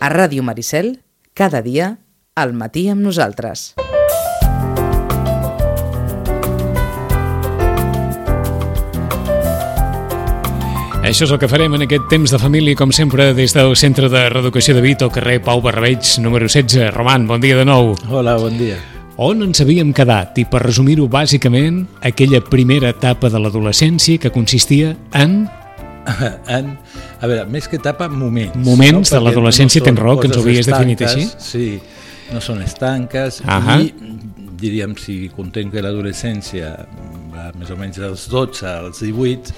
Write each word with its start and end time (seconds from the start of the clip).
A 0.00 0.08
Ràdio 0.08 0.40
Maricel, 0.40 1.02
cada 1.36 1.60
dia, 1.60 1.98
al 2.32 2.54
matí 2.56 2.86
amb 2.88 3.04
nosaltres. 3.04 3.74
Això 11.04 11.26
és 11.26 11.34
el 11.34 11.40
que 11.42 11.50
farem 11.52 11.76
en 11.76 11.84
aquest 11.84 12.08
temps 12.08 12.32
de 12.32 12.40
família, 12.40 12.78
com 12.80 12.94
sempre, 12.96 13.34
des 13.36 13.52
del 13.52 13.76
Centre 13.76 14.08
de 14.08 14.24
Reeducació 14.32 14.72
de 14.78 14.86
Vit, 14.86 15.04
al 15.04 15.12
carrer 15.12 15.36
Pau 15.44 15.60
Barrabeig, 15.60 16.16
número 16.24 16.48
16. 16.48 16.94
Roman, 16.96 17.28
bon 17.28 17.44
dia 17.44 17.60
de 17.60 17.68
nou. 17.68 17.92
Hola, 18.08 18.38
bon 18.40 18.56
dia. 18.56 18.80
On 19.20 19.44
ens 19.44 19.60
havíem 19.60 19.92
quedat? 19.92 20.38
I 20.40 20.48
per 20.48 20.64
resumir-ho 20.64 21.10
bàsicament, 21.12 21.82
aquella 22.00 22.40
primera 22.40 22.96
etapa 22.96 23.28
de 23.28 23.36
l'adolescència 23.36 24.16
que 24.16 24.32
consistia 24.32 24.96
en... 25.12 25.42
En, 26.56 26.74
a 27.20 27.28
veure, 27.28 27.46
més 27.50 27.68
que 27.68 27.78
etapa, 27.80 28.08
moments. 28.08 28.56
Moments 28.56 29.10
de 29.10 29.16
Perquè 29.16 29.24
l'adolescència, 29.26 29.82
són 29.82 29.90
tens 29.90 30.02
raó, 30.02 30.18
que 30.20 30.30
ens 30.30 30.38
ho 30.38 30.44
havies 30.44 30.70
definit 30.70 31.04
així. 31.06 31.26
Sí, 31.42 31.66
no 32.34 32.42
són 32.44 32.62
estanques. 32.64 33.40
Ahà. 33.44 33.80
I, 33.82 33.92
diríem, 34.60 34.94
si 35.00 35.22
contem 35.34 35.70
que 35.72 35.82
l'adolescència 35.84 36.72
més 37.56 37.70
o 37.72 37.76
menys 37.80 38.00
dels 38.00 38.26
12 38.32 38.66
als 38.68 39.00
18, 39.04 39.54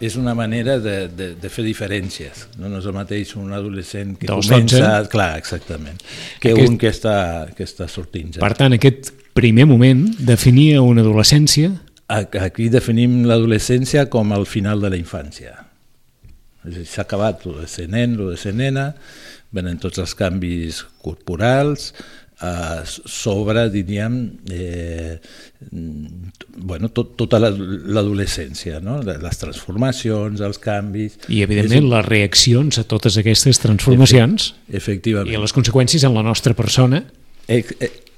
és 0.00 0.14
una 0.16 0.32
manera 0.38 0.78
de, 0.78 1.08
de, 1.10 1.32
de 1.40 1.48
fer 1.50 1.64
diferències. 1.66 2.46
No, 2.60 2.70
no 2.70 2.78
és 2.78 2.86
el 2.86 2.94
mateix 2.94 3.34
un 3.36 3.50
adolescent 3.52 4.14
que 4.20 4.28
Dels 4.30 4.46
comença... 4.46 4.78
12. 5.02 5.10
Clar, 5.12 5.32
exactament. 5.40 5.98
Que 6.38 6.54
Aquest- 6.54 6.70
un 6.70 6.78
que 6.78 6.92
està, 6.94 7.16
que 7.56 7.66
està 7.66 7.90
sortint 7.90 8.36
ja. 8.36 8.44
Per 8.44 8.54
tant, 8.56 8.76
aquest 8.78 9.10
primer 9.34 9.66
moment 9.70 10.06
definia 10.18 10.82
una 10.86 11.02
adolescència 11.04 11.74
Aquí 12.08 12.70
definim 12.72 13.26
l'adolescència 13.28 14.06
com 14.08 14.30
el 14.32 14.46
final 14.48 14.80
de 14.80 14.88
la 14.88 14.96
infància. 14.96 15.50
S'ha 16.84 17.02
acabat 17.02 17.44
el 17.46 17.60
de 17.62 17.66
ser 17.68 17.88
nen, 17.88 18.14
el 18.20 18.30
de 18.34 18.36
ser 18.40 18.54
nena, 18.54 18.94
venen 19.52 19.78
tots 19.78 19.98
els 19.98 20.14
canvis 20.14 20.82
corporals, 21.02 21.92
eh, 22.42 22.82
sobre, 22.86 23.68
diríem, 23.70 24.18
eh, 24.50 25.18
bueno, 26.56 26.88
tot, 26.90 27.16
tota 27.16 27.38
la- 27.40 27.50
l'adolescència, 27.50 28.80
no? 28.80 29.00
les 29.02 29.38
transformacions, 29.40 30.40
els 30.44 30.58
canvis... 30.62 31.18
i, 31.28 31.42
evidentment, 31.42 31.84
És- 31.84 31.90
les 31.94 32.06
reaccions 32.06 32.78
a 32.78 32.84
totes 32.88 33.16
aquestes 33.20 33.58
transformacions 33.62 34.52
Efectivament. 34.70 35.32
i 35.32 35.38
a 35.38 35.42
les 35.42 35.54
conseqüències 35.56 36.04
en 36.06 36.14
la 36.14 36.22
nostra 36.26 36.54
persona. 36.58 37.02
És, 37.48 37.70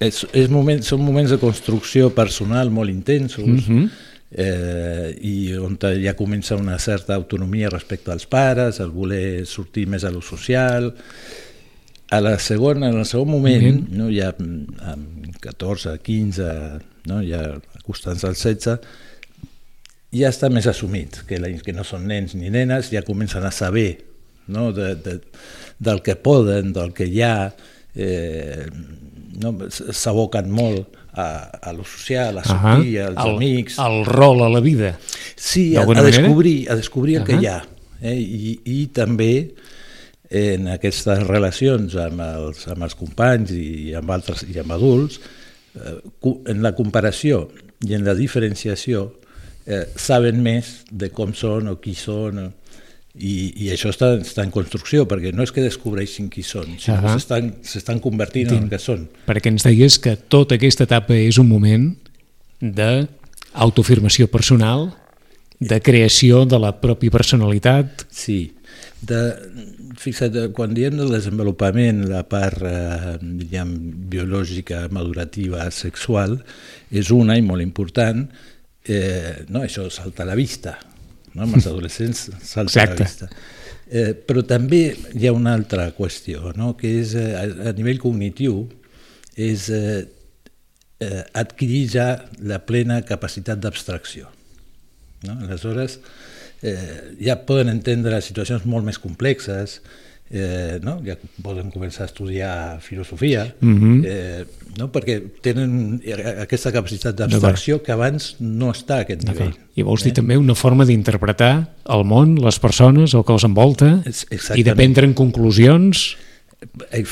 és, 0.02 0.24
és 0.34 0.48
moment, 0.50 0.82
són 0.82 1.04
moments 1.06 1.30
de 1.30 1.38
construcció 1.38 2.10
personal 2.14 2.70
molt 2.74 2.90
intensos 2.90 3.46
Mhm. 3.46 3.90
Eh, 4.30 5.16
i 5.20 5.56
on 5.58 5.76
ja 6.02 6.14
comença 6.16 6.56
una 6.56 6.78
certa 6.78 7.14
autonomia 7.14 7.70
respecte 7.70 8.12
als 8.12 8.26
pares, 8.26 8.80
el 8.80 8.90
voler 8.90 9.46
sortir 9.46 9.86
més 9.86 10.04
a 10.04 10.10
lo 10.10 10.22
social. 10.22 10.94
A 12.10 12.20
la 12.20 12.38
segona, 12.38 12.88
en 12.90 12.98
el 12.98 13.06
segon 13.06 13.30
moment, 13.30 13.88
Mhm. 13.88 13.96
no, 13.96 14.10
ja 14.10 14.34
mm, 14.36 14.80
amb 14.82 15.36
14, 15.40 15.98
15, 16.02 16.80
no, 17.06 17.22
ja 17.22 17.60
acostant-se 17.78 18.26
als 18.26 18.42
16, 18.42 18.80
ja 20.12 20.28
està 20.28 20.50
més 20.50 20.66
assumit, 20.66 21.22
que, 21.26 21.38
la, 21.38 21.48
que 21.62 21.72
no 21.72 21.84
són 21.84 22.06
nens 22.10 22.34
ni 22.34 22.50
nenes, 22.50 22.90
ja 22.90 23.02
comencen 23.06 23.44
a 23.46 23.52
saber 23.54 24.04
no, 24.48 24.72
de, 24.72 24.96
de, 24.96 25.20
del 25.78 26.02
que 26.02 26.16
poden, 26.16 26.72
del 26.72 26.92
que 26.92 27.06
hi 27.06 27.22
ha, 27.22 27.54
eh, 27.94 28.66
no, 29.38 29.54
s'aboquen 29.70 30.50
molt 30.50 30.96
a, 31.12 31.26
a 31.62 31.72
lo 31.72 31.84
social, 31.84 32.38
a 32.38 32.44
sortir, 32.44 32.98
Ahà. 33.00 33.08
als 33.10 33.24
el, 33.26 33.34
amics. 33.36 33.78
El 33.78 34.04
rol 34.06 34.42
a 34.42 34.48
la 34.48 34.60
vida. 34.60 34.98
Sí, 35.36 35.76
a, 35.76 35.82
a 35.82 35.86
manera? 35.86 36.06
descobrir, 36.10 36.70
a 36.70 36.76
descobrir 36.76 37.16
el 37.20 37.24
que 37.24 37.34
Ahà. 37.34 37.42
hi 37.42 37.46
ha. 37.46 37.58
Eh? 38.02 38.16
I, 38.16 38.52
I 38.64 38.78
també 38.96 39.32
en 40.30 40.68
aquestes 40.70 41.24
relacions 41.26 41.96
amb 41.98 42.20
els, 42.22 42.66
amb 42.70 42.84
els 42.86 42.94
companys 42.94 43.50
i 43.56 43.94
amb 43.98 44.10
altres 44.14 44.44
i 44.46 44.54
amb 44.62 44.72
adults, 44.76 45.18
eh, 45.74 45.96
en 46.52 46.62
la 46.62 46.72
comparació 46.78 47.48
i 47.86 47.94
en 47.96 48.04
la 48.06 48.14
diferenciació 48.14 49.08
eh, 49.66 49.86
saben 49.96 50.38
més 50.42 50.84
de 50.90 51.10
com 51.14 51.34
són 51.34 51.68
o 51.72 51.76
qui 51.82 51.94
són 51.98 52.38
o- 52.44 52.52
i, 53.20 53.34
i 53.66 53.70
això 53.74 53.92
està, 53.92 54.14
està 54.18 54.44
en 54.46 54.52
construcció 54.54 55.04
perquè 55.08 55.34
no 55.36 55.44
és 55.44 55.52
que 55.52 55.64
descobreixin 55.64 56.30
qui 56.32 56.44
són, 56.46 56.78
sinó 56.80 56.98
Ahà. 56.98 57.16
que 57.20 57.40
s'estan 57.68 58.00
convertint 58.00 58.54
en 58.54 58.64
el 58.64 58.70
que 58.72 58.80
són. 58.80 59.08
perquè 59.28 59.52
ens 59.52 59.66
deies 59.66 59.98
que 60.00 60.16
tota 60.16 60.56
aquesta 60.56 60.88
etapa 60.88 61.16
és 61.16 61.38
un 61.38 61.48
moment 61.50 61.90
d'autoafirmació 62.60 64.28
personal, 64.32 64.90
de 65.60 65.76
creació 65.84 66.46
de 66.48 66.58
la 66.60 66.72
pròpia 66.80 67.12
personalitat. 67.12 68.06
Sí, 68.08 68.54
de, 69.04 69.20
fixa't, 70.00 70.36
quan 70.56 70.72
diem 70.76 70.96
del 70.96 71.12
desenvolupament, 71.12 72.06
la 72.08 72.22
part 72.28 72.64
eh, 72.64 73.16
diguem, 73.20 73.74
biològica, 74.12 74.86
madurativa, 74.92 75.66
sexual, 75.74 76.38
és 76.90 77.12
una 77.12 77.36
i 77.36 77.44
molt 77.44 77.64
important, 77.64 78.24
eh, 78.88 79.44
no, 79.48 79.64
això 79.64 79.88
salta 79.92 80.24
a 80.24 80.30
la 80.30 80.38
vista, 80.38 80.78
no? 81.34 81.44
amb 81.46 81.58
els 81.58 81.66
adolescents 81.70 82.28
salta 82.42 82.84
Exacte. 82.84 82.96
la 82.96 83.06
vista. 83.06 83.30
Eh, 83.90 84.12
però 84.14 84.44
també 84.46 84.82
hi 85.18 85.26
ha 85.26 85.34
una 85.34 85.54
altra 85.58 85.88
qüestió, 85.96 86.52
no? 86.58 86.76
que 86.78 86.92
és 87.00 87.16
eh, 87.18 87.32
a, 87.34 87.70
a 87.70 87.74
nivell 87.76 87.98
cognitiu, 88.02 88.62
és 89.34 89.68
eh, 89.74 90.04
eh, 91.00 91.22
adquirir 91.42 91.86
ja 91.90 92.10
la 92.46 92.60
plena 92.66 93.00
capacitat 93.06 93.62
d'abstracció. 93.62 94.30
No? 95.26 95.36
Aleshores, 95.46 95.98
eh, 96.62 97.16
ja 97.20 97.40
poden 97.46 97.72
entendre 97.72 98.20
situacions 98.22 98.66
molt 98.68 98.86
més 98.86 99.00
complexes, 99.02 99.80
eh, 100.30 100.78
no? 100.82 101.00
ja 101.04 101.16
poden 101.42 101.72
començar 101.74 102.04
a 102.04 102.06
estudiar 102.06 102.80
filosofia, 102.80 103.54
Mhm. 103.60 104.02
eh, 104.06 104.44
no? 104.78 104.90
perquè 104.92 105.20
tenen 105.42 106.00
aquesta 106.42 106.70
capacitat 106.72 107.16
d'abstracció 107.18 107.82
que 107.82 107.90
abans 107.92 108.36
no 108.38 108.70
està 108.70 108.98
a 109.00 109.00
aquest 109.06 109.24
nivell. 109.26 109.54
I 109.74 109.82
vols 109.82 110.04
dir 110.04 110.12
també 110.14 110.36
una 110.38 110.54
forma 110.54 110.84
d'interpretar 110.86 111.74
el 111.88 112.04
món, 112.04 112.36
les 112.38 112.58
persones, 112.62 113.14
el 113.14 113.24
que 113.24 113.32
els 113.32 113.44
envolta, 113.44 114.02
És- 114.06 114.22
i 114.30 114.34
exactament. 114.36 114.66
de 114.66 114.74
prendre 114.76 115.06
en 115.06 115.14
conclusions. 115.14 116.16
Eh, 116.92 117.04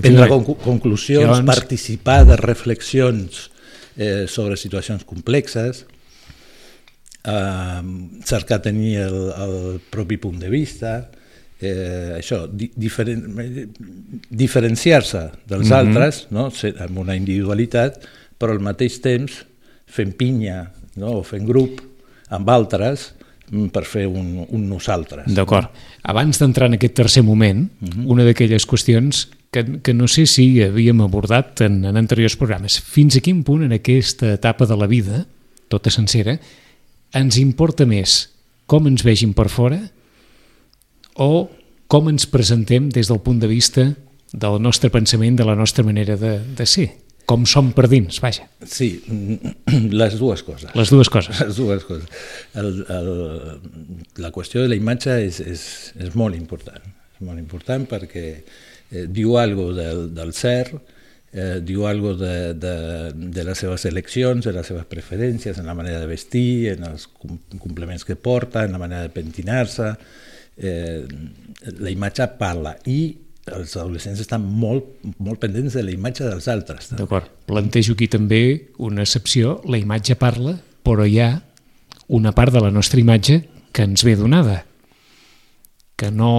prendre 0.00 0.28
conclusions, 0.64 1.24
Llavors- 1.28 1.44
participar 1.46 2.24
de 2.26 2.36
reflexions 2.36 3.50
eh, 3.96 4.26
sobre 4.28 4.56
situacions 4.56 5.04
complexes, 5.04 5.84
eh, 7.24 7.82
cercar 8.24 8.62
tenir 8.62 8.96
el, 8.98 9.32
el 9.36 9.80
propi 9.90 10.16
punt 10.16 10.38
de 10.40 10.48
vista, 10.48 11.10
eh, 11.60 12.14
això, 12.18 12.46
di, 12.50 12.70
diferen, 12.74 13.24
diferenciar-se 14.30 15.30
dels 15.48 15.68
Mhm. 15.68 15.72
altres, 15.74 16.26
no? 16.30 16.50
Ser, 16.50 16.74
amb 16.80 16.98
una 16.98 17.16
individualitat, 17.16 18.00
però 18.38 18.52
al 18.52 18.60
mateix 18.60 19.00
temps 19.00 19.44
fent 19.86 20.14
pinya 20.16 20.70
no? 20.96 21.18
o 21.18 21.22
fent 21.22 21.46
grup 21.46 21.80
amb 22.30 22.48
altres 22.50 23.12
mm, 23.50 23.66
per 23.72 23.84
fer 23.84 24.06
un, 24.06 24.46
un 24.48 24.68
nosaltres. 24.68 25.26
D'acord. 25.32 25.70
Abans 26.02 26.38
d'entrar 26.38 26.68
en 26.68 26.74
aquest 26.76 26.94
tercer 26.94 27.22
moment, 27.24 27.68
una 28.04 28.24
d'aquelles 28.24 28.66
qüestions 28.68 29.28
que, 29.50 29.80
que 29.82 29.94
no 29.94 30.06
sé 30.06 30.26
si 30.26 30.60
havíem 30.62 31.00
abordat 31.00 31.62
en, 31.64 31.84
en 31.88 31.96
anteriors 31.96 32.36
programes, 32.36 32.78
fins 32.80 33.16
a 33.16 33.20
quin 33.24 33.42
punt 33.42 33.64
en 33.64 33.72
aquesta 33.72 34.34
etapa 34.36 34.66
de 34.68 34.76
la 34.76 34.86
vida, 34.86 35.24
tota 35.68 35.90
sencera, 35.90 36.38
ens 37.16 37.38
importa 37.40 37.86
més 37.88 38.28
com 38.66 38.86
ens 38.86 39.02
vegin 39.02 39.32
per 39.32 39.48
fora 39.48 39.80
o 41.18 41.48
com 41.90 42.08
ens 42.10 42.26
presentem 42.30 42.88
des 42.92 43.08
del 43.10 43.20
punt 43.24 43.40
de 43.42 43.48
vista 43.50 43.84
del 44.32 44.58
nostre 44.62 44.90
pensament, 44.92 45.38
de 45.40 45.44
la 45.48 45.54
nostra 45.56 45.84
manera 45.84 46.16
de, 46.20 46.34
de 46.56 46.66
ser, 46.68 46.90
com 47.28 47.44
som 47.48 47.70
per 47.76 47.86
dins, 47.92 48.20
vaja, 48.24 48.46
Sí, 48.64 48.90
les 50.00 50.18
dues 50.20 50.42
coses. 50.44 50.70
les 50.76 50.90
dues 50.92 51.08
coses. 51.12 51.40
Les 51.46 51.56
dues 51.56 51.84
coses. 51.84 52.08
El, 52.54 52.84
el, 52.92 53.10
la 54.20 54.30
qüestió 54.32 54.62
de 54.62 54.68
la 54.72 54.76
imatge 54.78 55.16
és, 55.26 55.40
és, 55.40 55.64
és 56.00 56.14
molt 56.16 56.36
important. 56.36 56.80
És 57.16 57.24
molt 57.26 57.40
important 57.40 57.84
perquè 57.88 58.24
eh, 58.36 59.06
diu 59.08 59.36
algo 59.40 59.70
del, 59.76 60.06
del 60.16 60.32
ser, 60.36 60.70
eh, 61.32 61.58
diu 61.64 61.86
algo 61.88 62.14
de, 62.16 62.52
de, 62.54 62.74
de 63.16 63.44
les 63.48 63.58
seves 63.64 63.84
eleccions, 63.88 64.44
de 64.44 64.52
les 64.56 64.66
seves 64.68 64.84
preferències, 64.88 65.58
en 65.60 65.66
la 65.68 65.74
manera 65.76 66.00
de 66.00 66.08
vestir, 66.08 66.74
en 66.76 66.84
els 66.92 67.08
com- 67.08 67.40
complements 67.58 68.04
que 68.08 68.16
porta, 68.16 68.64
en 68.64 68.72
la 68.76 68.80
manera 68.80 69.02
de 69.08 69.12
pentinar-se. 69.12 69.94
Eh, 70.58 71.06
la 71.78 71.90
imatge 71.90 72.26
parla 72.38 72.74
i 72.90 73.00
els 73.54 73.74
adolescents 73.78 74.20
estan 74.20 74.42
molt, 74.44 74.88
molt 75.22 75.40
pendents 75.40 75.76
de 75.78 75.84
la 75.84 75.92
imatge 75.94 76.26
dels 76.26 76.48
altres. 76.52 76.90
D'acord. 76.98 77.28
Plantejo 77.48 77.94
aquí 77.96 78.08
també 78.10 78.42
una 78.84 79.04
excepció. 79.06 79.58
La 79.70 79.80
imatge 79.80 80.18
parla, 80.20 80.56
però 80.84 81.06
hi 81.06 81.20
ha 81.22 81.30
una 82.08 82.32
part 82.36 82.52
de 82.52 82.62
la 82.64 82.72
nostra 82.74 83.00
imatge 83.00 83.42
que 83.72 83.84
ens 83.84 84.04
ve 84.04 84.16
donada, 84.16 84.62
que 85.96 86.10
no 86.10 86.32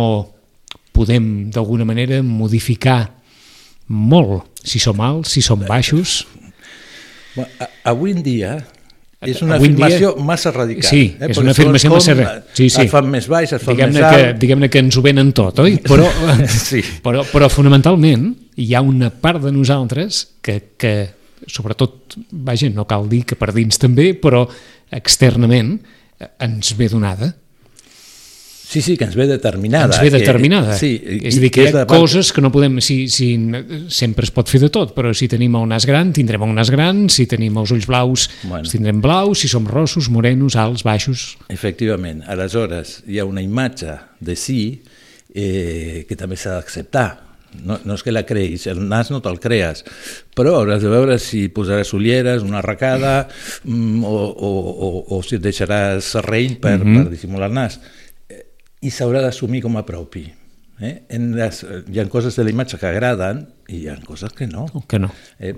podem 0.96 1.50
d'alguna 1.54 1.88
manera 1.88 2.22
modificar 2.26 3.16
molt, 3.90 4.50
si 4.66 4.82
som 4.82 5.00
alts, 5.02 5.34
si 5.34 5.42
som 5.46 5.62
baixos. 5.66 6.24
Avui 7.88 8.14
en 8.14 8.24
dia 8.26 8.58
és 9.22 9.42
una 9.44 9.56
Avui 9.58 9.68
afirmació 9.74 10.14
dia- 10.16 10.24
massa 10.26 10.52
radical. 10.56 10.84
Sí, 10.90 11.02
eh? 11.20 11.26
és 11.26 11.36
Perquè 11.36 11.42
una 11.44 11.52
afirmació 11.52 11.90
massa... 11.92 12.14
com, 12.16 12.24
ra- 12.24 12.44
Sí, 12.56 12.70
sí. 12.70 12.82
Es 12.86 12.92
fan 12.92 13.10
més 13.12 13.28
baix, 13.28 13.52
es 13.52 13.62
fan 13.62 13.76
Diguem-ne 13.76 14.00
més 14.00 14.14
que, 14.16 14.26
alt. 14.30 14.40
diguem 14.40 14.64
que 14.70 14.80
ens 14.80 14.98
ho 14.98 15.02
venen 15.04 15.34
tot, 15.36 15.60
oi? 15.60 15.78
Però, 15.84 16.08
Sí. 16.48 16.80
però, 17.04 17.26
però 17.28 17.50
fonamentalment 17.52 18.30
hi 18.56 18.70
ha 18.76 18.82
una 18.82 19.10
part 19.12 19.42
de 19.44 19.52
nosaltres 19.52 20.22
que, 20.42 20.60
que 20.80 20.94
sobretot, 21.48 22.16
vaja, 22.32 22.70
no 22.72 22.86
cal 22.88 23.10
dir 23.12 23.26
que 23.26 23.36
per 23.40 23.52
dins 23.56 23.78
també, 23.82 24.14
però 24.16 24.46
externament 24.92 25.76
eh, 26.20 26.28
ens 26.46 26.74
ve 26.78 26.88
donada. 26.92 27.34
Sí, 28.70 28.84
sí, 28.86 28.98
que 28.98 29.06
ens 29.08 29.16
ve 29.18 29.26
determinada. 29.26 29.88
ens 29.88 29.98
ve 30.00 30.12
que- 30.12 30.20
determinada. 30.20 30.76
sí, 30.78 31.02
és 31.24 31.38
a 31.38 31.42
dir, 31.42 31.50
que 31.50 31.64
hi 31.64 31.72
ha 31.74 31.88
coses 31.90 32.30
que 32.32 32.40
no 32.40 32.52
podem... 32.54 32.76
Si, 32.86 33.08
si, 33.10 33.30
sempre 33.90 34.28
es 34.28 34.30
pot 34.30 34.46
fer 34.46 34.60
de 34.62 34.70
tot, 34.70 34.92
però 34.94 35.10
si 35.18 35.26
tenim 35.28 35.56
el 35.58 35.66
nas 35.72 35.88
gran, 35.90 36.12
tindrem 36.14 36.44
el 36.46 36.54
nas 36.54 36.70
gran, 36.70 37.08
si 37.10 37.26
tenim 37.26 37.58
els 37.58 37.74
ulls 37.74 37.88
blaus, 37.90 38.28
Bueno. 38.44 38.70
tindrem 38.70 39.02
blaus, 39.02 39.42
si 39.42 39.50
som 39.50 39.66
rossos, 39.66 40.12
morenos, 40.14 40.54
alts, 40.54 40.84
baixos... 40.86 41.40
Efectivament. 41.50 42.22
Aleshores, 42.30 43.00
hi 43.10 43.18
ha 43.18 43.26
una 43.26 43.42
imatge 43.42 43.96
de 44.22 44.36
si 44.38 44.84
eh, 45.34 46.06
que 46.08 46.16
també 46.16 46.38
s'ha 46.38 46.60
d'acceptar. 46.60 47.08
No, 47.66 47.80
no 47.82 47.96
és 47.98 48.04
que 48.06 48.14
la 48.14 48.22
creïs, 48.30 48.68
el 48.70 48.84
nas 48.86 49.10
no 49.10 49.18
te'l 49.26 49.40
crees, 49.42 49.82
però 50.38 50.60
hauràs 50.60 50.84
de 50.86 50.92
veure 50.94 51.16
si 51.18 51.48
posaràs 51.50 51.96
ulleres, 51.98 52.46
una 52.46 52.60
arracada, 52.62 53.24
mm, 53.64 54.04
o, 54.06 54.20
o, 54.30 54.52
o, 54.70 55.18
o 55.18 55.24
si 55.26 55.40
et 55.40 55.42
deixaràs 55.42 56.06
serrell 56.14 56.60
per, 56.62 56.78
mm 56.78 56.86
-hmm. 56.86 57.02
per 57.02 57.18
dissimular 57.18 57.50
el 57.50 57.58
nas. 57.58 57.80
I 58.82 58.92
s'haurà 58.96 59.22
d'assumir 59.26 59.62
com 59.66 59.76
a 59.80 59.84
propi. 59.88 60.26
Eh? 60.80 60.94
En 61.12 61.34
les, 61.36 61.64
hi 61.92 62.00
ha 62.00 62.06
coses 62.12 62.38
de 62.40 62.46
la 62.48 62.54
imatge 62.54 62.80
que 62.80 62.88
agraden 62.88 63.42
i 63.68 63.82
hi 63.84 63.88
ha 63.92 63.98
coses 64.06 64.32
que 64.36 64.48
no. 64.48 64.68
Que 64.88 65.00
no. 65.00 65.10
Eh, 65.40 65.54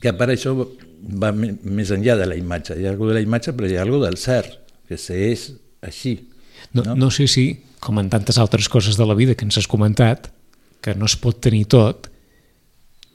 que 0.00 0.12
per 0.14 0.28
això 0.30 0.54
va 0.54 1.32
més 1.34 1.90
enllà 1.90 2.14
de 2.20 2.28
la 2.30 2.36
imatge. 2.38 2.76
Hi 2.78 2.86
ha 2.86 2.92
alguna 2.94 3.14
de 3.14 3.20
la 3.20 3.26
imatge, 3.26 3.54
però 3.56 3.68
hi 3.68 3.76
ha 3.78 3.82
alguna 3.82 4.06
del 4.06 4.18
cert, 4.20 4.54
que 4.86 4.98
s'és 4.98 5.50
així. 5.82 6.16
No, 6.72 6.84
No? 6.84 6.92
no? 6.92 6.94
no 7.06 7.10
sé 7.10 7.26
si, 7.26 7.64
com 7.80 7.98
en 7.98 8.10
tantes 8.12 8.38
altres 8.38 8.68
coses 8.68 8.96
de 9.00 9.06
la 9.08 9.16
vida 9.18 9.34
que 9.34 9.44
ens 9.48 9.56
has 9.58 9.66
comentat, 9.66 10.28
que 10.80 10.94
no 10.94 11.08
es 11.08 11.16
pot 11.16 11.40
tenir 11.42 11.64
tot, 11.72 12.06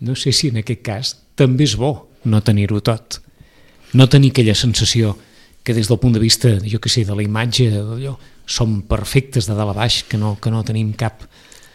no 0.01 0.15
sé 0.19 0.33
si 0.35 0.49
en 0.51 0.57
aquest 0.59 0.81
cas 0.83 1.13
també 1.39 1.63
és 1.63 1.77
bo 1.79 2.09
no 2.25 2.41
tenir-ho 2.43 2.81
tot. 2.83 3.21
No 3.93 4.09
tenir 4.09 4.31
aquella 4.33 4.55
sensació 4.57 5.13
que 5.63 5.73
des 5.73 5.87
del 5.87 5.99
punt 6.01 6.13
de 6.17 6.19
vista, 6.19 6.51
jo 6.65 6.81
que 6.81 6.89
sé, 6.89 7.05
de 7.05 7.15
la 7.15 7.23
imatge, 7.23 7.69
d'allò, 7.71 8.17
som 8.45 8.81
perfectes 8.87 9.49
de 9.49 9.55
dalt 9.57 9.73
a 9.73 9.77
baix, 9.77 10.03
que 10.09 10.17
no, 10.21 10.35
que 10.41 10.53
no 10.53 10.63
tenim 10.67 10.93
cap... 10.97 11.25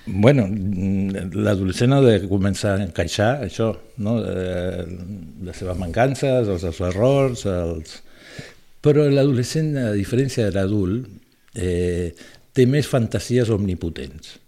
Bueno, 0.07 0.47
mm, 0.49 1.31
l'adolescent 1.45 1.93
ha 1.95 2.01
de 2.03 2.17
començar 2.27 2.77
a 2.79 2.85
encaixar 2.87 3.45
això, 3.45 3.71
no? 4.03 4.17
Eh, 4.25 4.85
les 5.47 5.61
seves 5.61 5.79
mancances, 5.79 6.49
els 6.49 6.65
seus 6.65 6.81
errors, 6.89 7.45
els... 7.47 7.99
però 8.83 9.05
l'adolescent, 9.11 9.75
a 9.77 9.91
diferència 9.95 10.49
de 10.49 10.57
l'adult, 10.57 11.11
eh, 11.55 12.15
té 12.57 12.67
més 12.67 12.89
fantasies 12.91 13.51
omnipotents. 13.55 14.39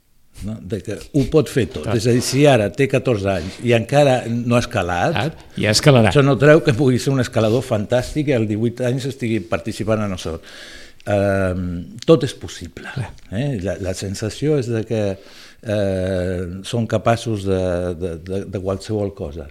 No? 0.43 0.57
De 0.59 0.81
que 0.83 0.97
ho 0.99 1.23
pot 1.31 1.51
fer 1.53 1.69
tot. 1.71 1.85
Clar. 1.85 1.95
És 2.01 2.07
a 2.09 2.15
dir, 2.17 2.23
si 2.27 2.47
ara 2.51 2.67
té 2.75 2.89
14 2.91 3.29
anys 3.31 3.59
i 3.63 3.75
encara 3.77 4.23
no 4.27 4.57
ha 4.57 4.63
escalat, 4.65 5.15
Ah, 5.15 5.29
ja 5.61 5.71
escalarà. 5.71 6.11
Això 6.11 6.25
no 6.25 6.35
treu 6.41 6.65
que 6.67 6.75
pugui 6.75 6.99
ser 6.99 7.13
un 7.13 7.23
escalador 7.23 7.63
fantàstic 7.63 8.33
i 8.33 8.35
als 8.35 8.49
18 8.51 8.89
anys 8.89 9.07
estigui 9.13 9.39
participant 9.53 10.03
en 10.03 10.17
això. 10.17 10.39
Uh, 11.03 11.99
tot 12.07 12.23
és 12.23 12.35
possible. 12.39 12.91
Eh? 13.35 13.59
La, 13.65 13.75
la 13.83 13.95
sensació 13.99 14.59
és 14.61 14.69
de 14.71 14.85
que 14.87 15.03
uh, 15.17 16.61
són 16.69 16.87
capaços 16.91 17.49
de, 17.49 17.63
de, 17.99 18.15
de, 18.23 18.45
de 18.53 18.63
qualsevol 18.63 19.11
cosa. 19.19 19.49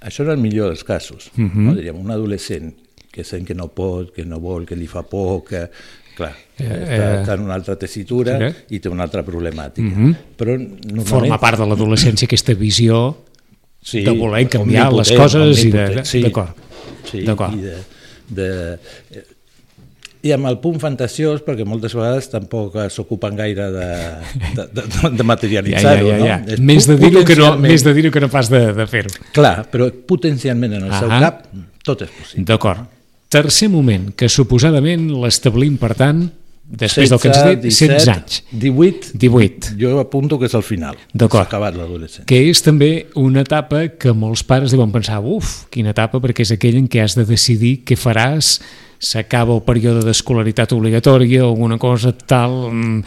Això 0.00 0.24
en 0.24 0.34
el 0.34 0.42
millor 0.42 0.72
dels 0.72 0.84
casos. 0.84 1.30
Uh 1.36 1.46
-huh. 1.46 1.64
no? 1.70 1.74
Diríem, 1.74 1.96
un 1.96 2.10
adolescent 2.10 2.74
que 3.10 3.24
sent 3.24 3.46
que 3.46 3.54
no 3.54 3.68
pot, 3.68 4.12
que 4.14 4.24
no 4.24 4.38
vol, 4.40 4.66
que 4.66 4.76
li 4.76 4.86
fa 4.86 5.02
por, 5.02 5.44
que... 5.44 5.68
Clar, 6.16 6.34
Eh, 6.60 6.68
està, 6.68 6.94
eh, 6.94 7.20
està 7.22 7.34
en 7.38 7.46
una 7.46 7.56
altra 7.56 7.76
tessitura 7.80 8.36
sí. 8.38 8.76
i 8.76 8.80
té 8.82 8.90
una 8.92 9.06
altra 9.06 9.22
problemàtica. 9.24 9.86
Uh 9.86 9.96
-huh. 9.96 10.14
Però 10.36 10.56
normalment... 10.58 11.08
Forma 11.08 11.38
part 11.40 11.58
de 11.58 11.66
l'adolescència 11.66 12.26
aquesta 12.28 12.54
visió 12.54 13.16
sí, 13.82 14.02
de 14.04 14.12
voler 14.12 14.46
canviar 14.48 14.92
les 14.92 15.12
coses 15.12 15.64
i 15.64 15.70
de... 15.70 16.04
sí. 16.04 16.22
D'acord. 16.22 16.56
Sí, 17.10 17.22
D'acord. 17.24 17.54
i, 17.54 17.62
de, 17.64 17.76
de, 18.28 19.24
I 20.22 20.34
amb 20.36 20.50
el 20.50 20.58
punt 20.60 20.76
fantasiós, 20.82 21.40
perquè 21.46 21.64
moltes 21.64 21.94
vegades 21.96 22.28
tampoc 22.28 22.76
s'ocupen 22.92 23.38
gaire 23.38 23.70
de, 23.72 23.88
de, 24.58 24.66
de, 24.68 24.82
de 24.84 24.98
Ja, 25.00 25.10
ja, 25.16 25.26
materialitzar-ho, 25.30 26.10
ja, 26.10 26.18
ja. 26.20 26.38
no? 26.42 26.54
És 26.56 26.60
Més 26.60 26.88
de 26.90 26.98
dir-ho 27.00 27.24
que, 27.24 27.36
no, 27.40 27.54
més 27.60 27.84
de 27.86 27.94
dir 27.96 28.10
que 28.12 28.20
no 28.20 28.28
pas 28.32 28.50
de, 28.52 28.60
de 28.76 28.86
fer-ho. 28.90 29.12
Clar, 29.36 29.54
però 29.72 29.88
potencialment 29.88 30.76
en 30.76 30.88
el 30.90 30.92
seu 30.98 31.08
Ahà. 31.08 31.20
cap 31.24 31.44
tot 31.86 32.04
és 32.04 32.12
possible. 32.12 32.44
D'acord. 32.48 32.84
Tercer 33.30 33.70
moment, 33.70 34.10
que 34.18 34.28
suposadament 34.28 35.06
l'establim, 35.22 35.76
per 35.80 35.94
tant, 35.96 36.24
després 36.70 37.10
del 37.10 37.20
que 37.22 37.30
ens 37.30 37.40
dit, 37.46 37.66
16 37.70 38.08
anys. 38.10 38.40
18, 38.50 39.14
18. 39.18 39.72
jo 39.78 39.96
apunto 40.02 40.38
que 40.38 40.50
és 40.50 40.54
el 40.58 40.64
final. 40.66 40.98
D'acord. 41.12 41.44
S'ha 41.44 41.48
acabat 41.48 41.78
l'adolescència. 41.78 42.26
Que 42.30 42.42
és 42.50 42.62
també 42.66 43.06
una 43.18 43.44
etapa 43.46 43.86
que 44.00 44.14
molts 44.14 44.44
pares 44.46 44.74
deuen 44.74 44.92
pensar, 44.94 45.20
uf, 45.22 45.64
quina 45.72 45.94
etapa, 45.94 46.20
perquè 46.22 46.46
és 46.46 46.54
aquella 46.54 46.82
en 46.82 46.90
què 46.90 47.02
has 47.04 47.16
de 47.18 47.26
decidir 47.28 47.80
què 47.86 47.98
faràs, 47.98 48.58
s'acaba 49.00 49.54
el 49.56 49.62
període 49.64 50.02
d'escolaritat 50.04 50.74
obligatòria 50.76 51.46
o 51.46 51.54
alguna 51.54 51.78
cosa 51.80 52.12
tal, 52.12 52.68
mm, 52.68 52.98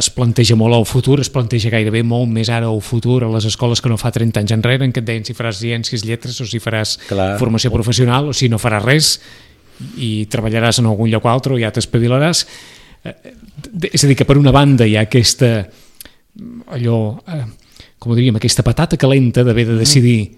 es 0.00 0.08
planteja 0.10 0.56
molt 0.56 0.74
el 0.78 0.86
futur, 0.88 1.20
es 1.20 1.28
planteja 1.28 1.68
gairebé 1.70 2.00
molt 2.02 2.30
més 2.32 2.48
ara 2.48 2.70
el 2.72 2.80
futur 2.80 3.22
a 3.24 3.28
les 3.28 3.44
escoles 3.44 3.82
que 3.82 3.90
no 3.92 3.98
fa 4.00 4.10
30 4.10 4.40
anys 4.40 4.54
enrere, 4.56 4.86
en 4.86 4.92
què 4.92 5.04
et 5.04 5.08
deien 5.10 5.24
si 5.24 5.36
faràs 5.36 5.60
ciències, 5.60 6.06
lletres 6.08 6.40
o 6.40 6.46
si 6.48 6.58
faràs 6.58 6.96
Clar. 7.06 7.36
formació 7.38 7.70
professional 7.70 8.28
o 8.28 8.32
si 8.32 8.48
no 8.48 8.56
faràs 8.56 8.84
res 8.84 9.20
i 9.98 10.26
treballaràs 10.32 10.80
en 10.80 10.88
algun 10.88 11.10
lloc 11.10 11.24
o 11.26 11.28
altre 11.28 11.54
o 11.54 11.60
ja 11.60 11.70
t'espavilaràs. 11.70 12.46
Eh, 13.04 13.14
És 13.92 14.02
a 14.04 14.06
dir, 14.06 14.16
que 14.16 14.24
per 14.24 14.38
una 14.38 14.50
banda 14.50 14.86
hi 14.86 14.96
ha 14.96 15.02
aquesta 15.02 15.68
allò, 16.72 17.20
eh, 17.28 17.44
com 17.98 18.12
ho 18.12 18.14
diríem, 18.16 18.36
aquesta 18.36 18.62
patata 18.62 18.96
calenta 18.96 19.44
d'haver 19.44 19.66
de 19.66 19.76
decidir 19.76 20.32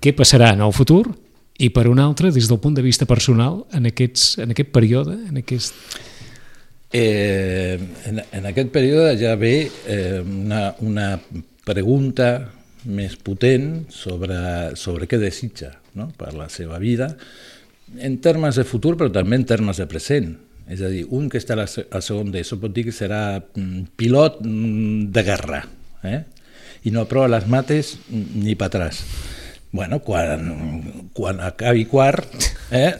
què 0.00 0.12
passarà 0.12 0.52
en 0.52 0.60
el 0.60 0.72
futur 0.72 1.08
i 1.58 1.70
per 1.70 1.86
una 1.86 2.04
altra, 2.08 2.32
des 2.34 2.48
del 2.50 2.58
punt 2.58 2.74
de 2.74 2.82
vista 2.82 3.06
personal, 3.06 3.62
en, 3.72 3.86
aquests, 3.86 4.38
en 4.42 4.54
aquest 4.54 4.72
període, 4.74 5.14
en 5.28 5.38
aquest... 5.38 5.74
Eh, 6.94 7.78
en, 8.06 8.20
en 8.22 8.44
aquest 8.46 8.70
període 8.74 9.16
ja 9.18 9.34
ve 9.34 9.54
eh, 9.66 10.20
una, 10.22 10.68
una 10.86 11.08
pregunta 11.66 12.28
més 12.84 13.16
potent 13.16 13.86
sobre, 13.90 14.36
sobre 14.78 15.08
què 15.10 15.18
desitja 15.18 15.72
no? 15.98 16.10
per 16.18 16.34
la 16.36 16.46
seva 16.52 16.78
vida, 16.82 17.10
en 17.98 18.18
termes 18.22 18.58
de 18.58 18.66
futur, 18.66 18.94
però 18.98 19.10
també 19.12 19.38
en 19.38 19.46
termes 19.48 19.78
de 19.80 19.86
present. 19.90 20.32
És 20.70 20.80
a 20.80 20.88
dir, 20.88 21.04
un 21.12 21.28
que 21.28 21.38
està 21.40 21.56
al 21.58 22.02
segon 22.02 22.30
d'ESO 22.32 22.56
pot 22.62 22.72
dir 22.72 22.86
que 22.86 22.94
serà 22.94 23.36
mm, 23.38 23.82
pilot 24.00 24.40
mm, 24.40 25.10
de 25.12 25.24
guerra, 25.26 25.60
eh? 26.08 26.22
i 26.84 26.92
no 26.92 27.04
aprova 27.04 27.28
les 27.36 27.46
mates 27.50 27.94
mm, 28.08 28.44
ni 28.46 28.56
per 28.56 28.70
atràs. 28.70 29.02
Bueno, 29.74 29.98
quan, 30.06 31.10
quan 31.16 31.40
acabi 31.42 31.82
quart, 31.90 32.30
eh, 32.70 32.92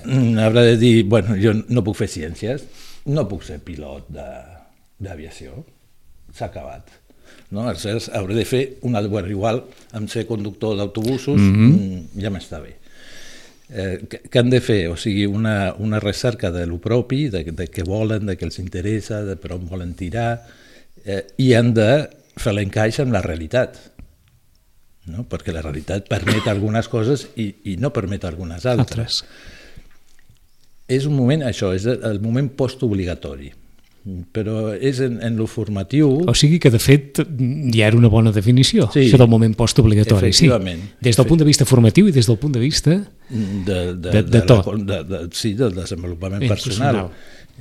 haurà 0.42 0.64
de 0.66 0.74
dir, 0.76 1.04
bueno, 1.06 1.36
jo 1.38 1.52
no 1.70 1.84
puc 1.86 2.00
fer 2.00 2.08
ciències, 2.10 2.64
no 3.14 3.28
puc 3.30 3.44
ser 3.46 3.60
pilot 3.62 4.08
de- 4.10 4.42
d'aviació, 4.98 5.60
s'ha 6.34 6.48
acabat. 6.50 6.90
No? 7.54 7.68
Aleshores, 7.68 8.08
hauré 8.10 8.34
de 8.34 8.44
fer 8.44 8.62
una... 8.82 9.04
Bueno, 9.06 9.30
igual, 9.30 9.62
amb 9.94 10.10
ser 10.10 10.26
conductor 10.26 10.74
d'autobusos, 10.76 11.38
mm 11.38 11.54
-hmm. 11.54 12.22
ja 12.22 12.30
m'està 12.34 12.60
bé. 12.60 12.74
Eh, 13.70 14.00
què, 14.10 14.20
què 14.28 14.40
han 14.40 14.50
de 14.50 14.60
fer? 14.60 14.88
O 14.90 14.96
sigui, 14.96 15.26
una, 15.26 15.74
una 15.78 16.00
recerca 16.00 16.50
de 16.50 16.66
lo 16.66 16.78
propi, 16.78 17.28
de, 17.28 17.44
de 17.44 17.70
què 17.70 17.86
volen, 17.86 18.26
de 18.26 18.36
què 18.36 18.44
els 18.44 18.58
interessa, 18.58 19.22
de 19.22 19.36
per 19.36 19.52
on 19.52 19.68
volen 19.68 19.94
tirar, 19.94 20.42
eh, 21.04 21.22
i 21.38 21.54
han 21.54 21.72
de 21.72 22.08
fer 22.36 22.52
l'encaix 22.52 22.98
amb 23.00 23.12
la 23.12 23.22
realitat. 23.22 23.78
No? 25.06 25.26
Perquè 25.28 25.52
la 25.52 25.60
realitat 25.60 26.06
permet 26.08 26.46
algunes 26.48 26.88
coses 26.88 27.26
i, 27.36 27.50
i 27.68 27.76
no 27.76 27.90
permet 27.92 28.24
algunes 28.24 28.64
altres. 28.64 28.86
Altres. 28.88 29.24
És 30.88 31.06
un 31.08 31.14
moment, 31.16 31.42
això, 31.48 31.72
és 31.76 31.84
el 31.88 32.18
moment 32.20 32.48
postobligatori, 32.56 33.50
però 34.36 34.74
és 34.76 34.98
en, 35.04 35.14
en 35.24 35.36
lo 35.40 35.46
formatiu... 35.48 36.10
O 36.28 36.34
sigui 36.36 36.58
que, 36.60 36.68
de 36.72 36.80
fet, 36.80 37.22
ja 37.72 37.86
era 37.88 37.96
una 37.96 38.10
bona 38.12 38.32
definició, 38.36 38.90
Sí. 38.92 39.06
això 39.06 39.20
del 39.20 39.30
moment 39.32 39.54
postobligatori. 39.56 40.32
Sí. 40.36 40.48
Des 41.00 41.16
del 41.16 41.26
punt 41.28 41.40
de 41.40 41.48
vista 41.48 41.64
formatiu 41.68 42.08
i 42.08 42.12
des 42.12 42.28
del 42.28 42.36
punt 42.40 42.52
de 42.56 42.60
vista... 42.60 42.98
de, 43.28 43.78
de, 43.96 44.10
De- 44.10 44.22
de 44.28 44.38
la- 44.42 44.44
tot. 44.48 44.68
de, 44.76 45.00
de, 45.08 45.22
sí, 45.32 45.54
del 45.56 45.72
desenvolupament 45.76 46.44
personal. 46.48 47.08
personal. 47.08 47.10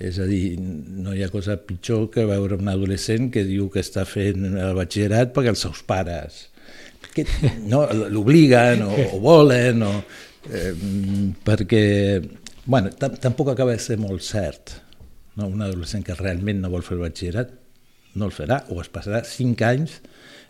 És 0.04 0.18
a 0.20 0.26
dir, 0.26 0.56
no 0.60 1.14
hi 1.14 1.22
ha 1.24 1.30
cosa 1.30 1.54
pitjor 1.62 2.08
que 2.12 2.24
veure 2.26 2.56
un 2.58 2.68
adolescent 2.72 3.28
que 3.32 3.44
diu 3.46 3.68
que 3.70 3.80
està 3.84 4.08
fent 4.10 4.48
el 4.58 4.74
batxillerat 4.76 5.32
perquè 5.36 5.52
els 5.54 5.62
seus 5.68 5.84
pares 5.86 6.48
que, 7.17 7.25
no, 7.70 7.84
l'obliguen 8.13 8.84
o, 8.86 8.93
o 9.15 9.20
volen 9.24 9.84
o, 9.88 9.91
eh, 10.50 10.74
perquè 11.46 11.84
bueno, 12.65 12.91
tam- 13.00 13.20
tampoc 13.20 13.53
acaba 13.53 13.75
de 13.75 13.84
ser 13.84 14.00
molt 14.01 14.24
cert 14.24 14.77
no? 15.36 15.48
un 15.48 15.62
adolescent 15.62 16.05
que 16.05 16.17
realment 16.20 16.62
no 16.63 16.72
vol 16.74 16.86
fer 16.86 16.98
el 16.98 17.05
batxillerat 17.05 17.53
no 18.15 18.29
el 18.29 18.36
farà 18.36 18.63
o 18.72 18.82
es 18.82 18.91
passarà 18.93 19.24
5 19.27 19.65
anys 19.67 20.00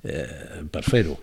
eh, 0.04 0.64
per 0.72 0.84
fer-ho 0.88 1.18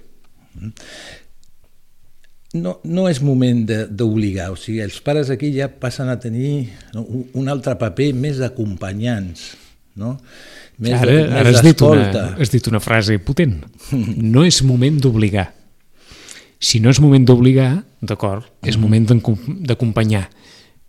no, 2.55 2.81
no 2.83 3.07
és 3.07 3.21
moment 3.23 3.63
d'obligar, 3.69 4.49
o 4.51 4.57
sigui, 4.59 4.81
els 4.83 4.99
pares 5.07 5.31
aquí 5.31 5.53
ja 5.55 5.69
passen 5.71 6.11
a 6.11 6.19
tenir 6.23 6.71
no, 6.97 7.05
un 7.39 7.51
altre 7.53 7.77
paper 7.79 8.11
més 8.19 8.41
d'acompanyants, 8.43 9.53
no? 10.01 10.17
Més, 10.81 10.95
Ara, 10.97 11.13
de- 11.13 11.25
ara 11.29 11.45
més 11.45 11.59
has, 11.59 11.65
dit 11.67 11.83
una, 11.85 12.05
has 12.41 12.51
dit 12.53 12.67
una 12.71 12.81
frase 12.81 13.19
potent. 13.21 13.59
No 13.93 14.45
és 14.49 14.63
moment 14.65 14.97
d'obligar. 15.05 15.51
Si 16.61 16.81
no 16.81 16.91
és 16.93 17.01
moment 17.01 17.25
d'obligar, 17.29 17.85
d'acord, 18.01 18.45
és 18.65 18.77
Mm-hmm. 18.77 18.81
moment 18.81 19.07
d'acompanyar. 19.69 20.27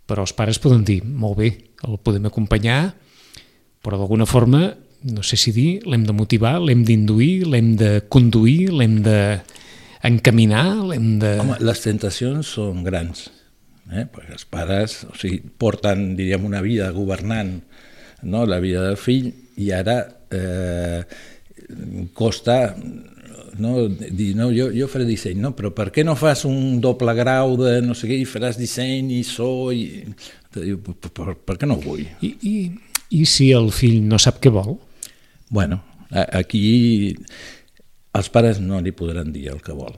Però 0.08 0.24
els 0.24 0.32
pares 0.36 0.58
poden 0.58 0.82
dir, 0.84 1.02
molt 1.04 1.36
bé, 1.38 1.50
el 1.86 1.98
podem 2.02 2.26
acompanyar, 2.28 2.94
però 3.82 3.96
d'alguna 4.00 4.26
forma, 4.26 4.74
no 5.04 5.22
sé 5.22 5.36
si 5.36 5.52
dir, 5.52 5.80
l'hem 5.86 6.04
de 6.06 6.12
motivar, 6.12 6.58
l'hem 6.60 6.82
d'induir, 6.84 7.46
l'hem 7.48 7.74
de 7.76 8.02
conduir, 8.08 8.70
l'hem 8.72 9.00
de 9.02 9.40
encaminar, 10.02 10.66
l'hem 10.90 11.18
de... 11.22 11.36
Home, 11.40 11.56
les 11.62 11.80
tentacions 11.84 12.46
són 12.58 12.82
grans, 12.84 13.28
eh? 13.92 14.04
perquè 14.10 14.32
els 14.34 14.44
pares 14.50 15.04
o 15.08 15.14
sigui, 15.18 15.40
porten, 15.58 16.12
diríem, 16.18 16.44
una 16.44 16.60
vida 16.62 16.90
governant 16.94 17.60
no? 18.22 18.44
la 18.46 18.58
vida 18.62 18.82
del 18.88 18.96
fill 18.98 19.30
i 19.60 19.70
ara 19.74 19.96
eh, 20.32 21.02
costa 22.14 22.74
no, 23.58 23.88
dir, 23.88 24.32
no, 24.36 24.48
jo, 24.54 24.70
jo 24.72 24.88
faré 24.88 25.04
disseny, 25.04 25.36
no? 25.42 25.52
però 25.56 25.70
per 25.76 25.90
què 25.92 26.04
no 26.04 26.14
fas 26.16 26.46
un 26.48 26.80
doble 26.80 27.12
grau 27.18 27.56
de 27.60 27.74
no 27.84 27.94
sé 27.98 28.08
què 28.08 28.16
i 28.22 28.28
faràs 28.28 28.56
disseny 28.60 29.10
i 29.18 29.22
so 29.28 29.70
i... 29.74 30.06
Per, 30.52 30.64
per, 31.12 31.34
per 31.36 31.56
què 31.60 31.68
no 31.68 31.76
ho 31.78 31.84
vull? 31.84 32.04
I, 32.24 32.30
i, 32.48 32.54
I 33.20 33.22
si 33.28 33.50
el 33.56 33.70
fill 33.72 34.00
no 34.08 34.18
sap 34.20 34.40
què 34.42 34.52
vol? 34.52 34.78
Bueno, 35.52 35.82
a- 36.10 36.28
aquí 36.40 37.12
els 38.16 38.28
pares 38.32 38.60
no 38.60 38.80
li 38.84 38.92
podran 38.96 39.32
dir 39.32 39.46
el 39.52 39.60
que 39.64 39.76
vol. 39.76 39.94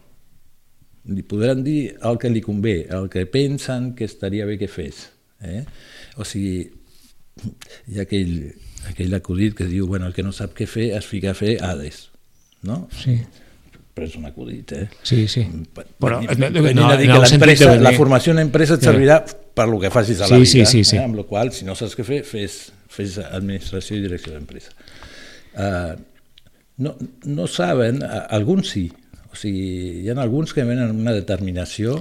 Li 1.14 1.22
podran 1.26 1.62
dir 1.66 1.94
el 2.06 2.18
que 2.22 2.30
li 2.32 2.42
convé, 2.42 2.76
el 2.94 3.08
que 3.12 3.26
pensen 3.30 3.92
que 3.98 4.06
estaria 4.08 4.46
bé 4.46 4.58
que 4.58 4.70
fes. 4.70 5.08
Eh? 5.44 5.62
O 6.18 6.24
sigui, 6.26 6.62
hi 7.90 7.98
ha 7.98 8.06
aquell, 8.06 8.36
aquell 8.90 9.14
acudit 9.14 9.54
que 9.58 9.64
diu 9.70 9.86
bueno, 9.86 10.06
el 10.06 10.14
que 10.16 10.22
no 10.22 10.32
sap 10.32 10.54
què 10.56 10.66
fer 10.70 10.90
es 10.98 11.06
fica 11.06 11.30
a 11.32 11.34
fer 11.38 11.56
Hades. 11.62 12.08
No? 12.62 12.88
Sí, 12.92 13.20
Però 13.94 14.08
és 14.08 14.14
un 14.18 14.24
acudit, 14.26 14.72
eh? 14.74 14.88
sí, 15.06 15.28
sí. 15.30 15.44
Però, 16.02 16.16
Venint 16.18 16.40
no, 16.40 16.48
no, 16.50 16.70
no, 16.74 16.86
a 16.90 16.96
dir 16.98 17.06
en 17.06 17.12
que 17.14 17.18
l'empresa, 17.30 17.68
de 17.76 17.84
la 17.84 17.92
formació 17.94 18.32
en 18.34 18.40
empresa 18.42 18.74
et 18.74 18.82
servirà 18.82 19.20
per 19.54 19.68
lo 19.70 19.78
que 19.78 19.90
facis 19.94 20.18
a 20.18 20.26
la 20.26 20.40
Sí, 20.40 20.40
vida. 20.58 20.66
sí, 20.66 20.82
sí, 20.82 20.90
sí. 20.90 20.96
Eh? 20.96 21.04
Amb 21.04 21.14
la 21.20 21.22
qual, 21.28 21.52
si 21.54 21.62
no 21.64 21.76
saps 21.78 21.94
què 21.94 22.02
fer, 22.02 22.18
fes, 22.26 22.56
fes 22.90 23.20
administració 23.22 23.94
i 24.00 24.02
direcció 24.02 24.32
d'empresa. 24.34 24.74
Uh, 25.54 25.94
no, 26.82 26.96
no 27.30 27.46
saben, 27.46 28.02
alguns 28.34 28.72
sí, 28.74 28.88
o 29.30 29.38
sigui, 29.38 30.02
hi 30.02 30.10
ha 30.10 30.18
alguns 30.18 30.50
que 30.56 30.64
venen 30.66 30.90
amb 30.90 30.98
una 31.04 31.14
determinació 31.14 32.00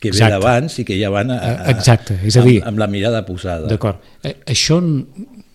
que 0.00 0.12
ve 0.12 0.28
d'abans 0.32 0.76
i 0.80 0.84
que 0.84 1.00
ja 1.00 1.08
van 1.12 1.32
a, 1.32 1.38
a, 1.40 1.54
Eh, 1.70 1.72
exacte, 1.72 2.18
és 2.24 2.36
a 2.36 2.44
dir- 2.44 2.60
amb, 2.60 2.74
amb 2.74 2.84
la 2.84 2.86
mirada 2.92 3.24
posada. 3.24 3.64
D'acord. 3.72 4.04
Eh, 4.24 4.36
això, 4.44 4.76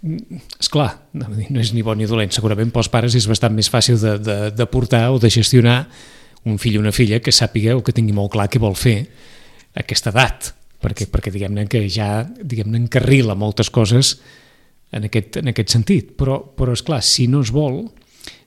és 0.05 0.69
clar, 0.69 0.91
no, 1.17 1.29
és 1.57 1.71
ni 1.73 1.81
bo 1.85 1.95
ni 1.97 2.05
dolent. 2.09 2.33
Segurament 2.33 2.69
pels 2.73 2.89
pares 2.93 3.15
és 3.17 3.25
bastant 3.29 3.55
més 3.55 3.69
fàcil 3.71 3.97
de, 4.01 4.17
de, 4.21 4.37
de 4.53 4.67
portar 4.69 5.07
o 5.13 5.19
de 5.21 5.31
gestionar 5.33 5.85
un 6.45 6.59
fill 6.61 6.77
o 6.77 6.83
una 6.83 6.93
filla 6.93 7.21
que 7.25 7.33
sàpiga 7.33 7.73
o 7.73 7.81
que 7.81 7.95
tingui 7.95 8.13
molt 8.13 8.35
clar 8.35 8.45
què 8.51 8.61
vol 8.61 8.77
fer 8.77 8.99
a 9.73 9.81
aquesta 9.81 10.13
edat, 10.13 10.51
perquè, 10.81 11.07
perquè 11.09 11.33
diguem-ne 11.33 11.65
que 11.71 11.81
ja 11.89 12.21
diguem-ne 12.23 12.83
encarrila 12.83 13.33
moltes 13.35 13.71
coses 13.73 14.19
en 14.93 15.09
aquest, 15.09 15.41
en 15.41 15.49
aquest 15.49 15.73
sentit. 15.73 16.13
Però, 16.19 16.37
però 16.53 16.75
és 16.77 16.85
clar, 16.85 17.01
si 17.01 17.25
no 17.31 17.41
es 17.41 17.49
vol, 17.55 17.81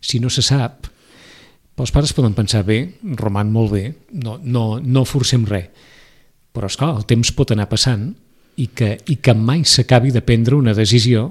si 0.00 0.23
no 0.23 0.31
se 0.31 0.47
sap, 0.47 0.87
els 1.79 1.93
pares 1.95 2.15
poden 2.15 2.35
pensar 2.35 2.65
bé, 2.67 2.81
roman 3.19 3.50
molt 3.55 3.75
bé, 3.75 3.85
no, 4.19 4.38
no, 4.43 4.79
no 4.83 5.05
forcem 5.07 5.45
res. 5.47 5.69
Però, 6.55 6.67
esclar, 6.67 6.95
el 6.97 7.05
temps 7.07 7.31
pot 7.37 7.53
anar 7.55 7.69
passant 7.71 8.09
i 8.59 8.71
que, 8.75 8.97
i 9.11 9.19
que 9.23 9.35
mai 9.35 9.62
s'acabi 9.69 10.11
de 10.11 10.25
prendre 10.27 10.59
una 10.59 10.75
decisió 10.75 11.29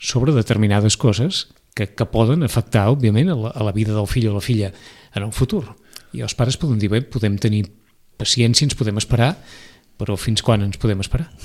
sobre 0.00 0.32
determinades 0.32 0.96
coses 0.96 1.48
que, 1.76 1.86
que 1.92 2.06
poden 2.08 2.42
afectar, 2.42 2.88
òbviament, 2.90 3.30
a 3.30 3.36
la, 3.36 3.52
a 3.52 3.66
la 3.68 3.74
vida 3.76 3.94
del 3.94 4.08
fill 4.10 4.30
o 4.32 4.38
la 4.38 4.44
filla 4.44 4.72
en 5.14 5.26
el 5.26 5.34
futur. 5.36 5.66
I 6.16 6.24
els 6.26 6.34
pares 6.34 6.58
poden 6.58 6.80
dir, 6.80 6.90
bé, 6.90 7.04
podem 7.04 7.36
tenir 7.38 7.66
paciència, 8.18 8.66
ens 8.66 8.76
podem 8.78 8.98
esperar, 8.98 9.34
però 10.00 10.16
fins 10.18 10.42
quan 10.42 10.64
ens 10.66 10.80
podem 10.80 11.04
esperar? 11.04 11.30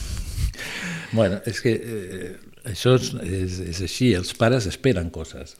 Bueno, 1.15 1.37
és 1.47 1.61
que 1.63 1.71
eh, 1.71 2.29
això 2.67 2.95
és, 2.97 3.11
és, 3.23 3.59
és 3.69 3.77
així, 3.85 4.09
els 4.17 4.33
pares 4.35 4.65
esperen 4.67 5.11
coses 5.13 5.53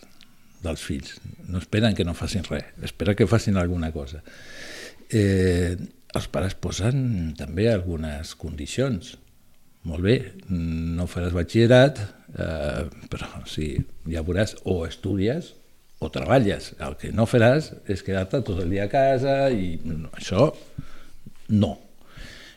dels 0.66 0.82
fills, 0.84 1.14
no 1.48 1.62
esperen 1.62 1.96
que 1.96 2.04
no 2.04 2.16
facin 2.18 2.44
res, 2.50 2.66
esperen 2.84 3.16
que 3.16 3.28
facin 3.30 3.56
alguna 3.62 3.92
cosa. 3.94 4.20
Eh, 5.08 5.78
els 6.16 6.28
pares 6.34 6.58
posen 6.60 6.98
també 7.38 7.70
algunes 7.72 8.34
condicions. 8.40 9.14
Molt 9.86 10.04
bé, 10.04 10.18
no 10.50 11.06
faràs 11.08 11.36
batxillerat, 11.38 12.02
eh, 12.38 12.86
però 13.12 13.28
sí, 13.50 13.74
ja 14.12 14.22
veuràs, 14.26 14.56
o 14.64 14.86
estudies 14.86 15.54
o 16.00 16.10
treballes. 16.12 16.74
El 16.84 16.96
que 17.00 17.12
no 17.16 17.26
faràs 17.26 17.72
és 17.88 18.04
quedar-te 18.04 18.42
tot 18.46 18.60
el 18.62 18.70
dia 18.70 18.86
a 18.86 18.92
casa 18.92 19.50
i 19.52 19.78
no, 19.84 20.10
això 20.18 20.50
no. 21.56 21.78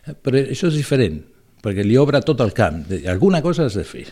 Eh, 0.06 0.14
Però 0.23 0.40
això 0.40 0.70
és 0.73 0.78
diferent, 0.78 1.20
perquè 1.62 1.85
li 1.85 1.97
obre 2.00 2.20
tot 2.25 2.40
el 2.44 2.52
camp. 2.56 2.85
De, 2.88 3.02
alguna 3.11 3.42
cosa 3.44 3.66
has 3.68 3.76
de 3.78 3.85
fer. 3.85 4.06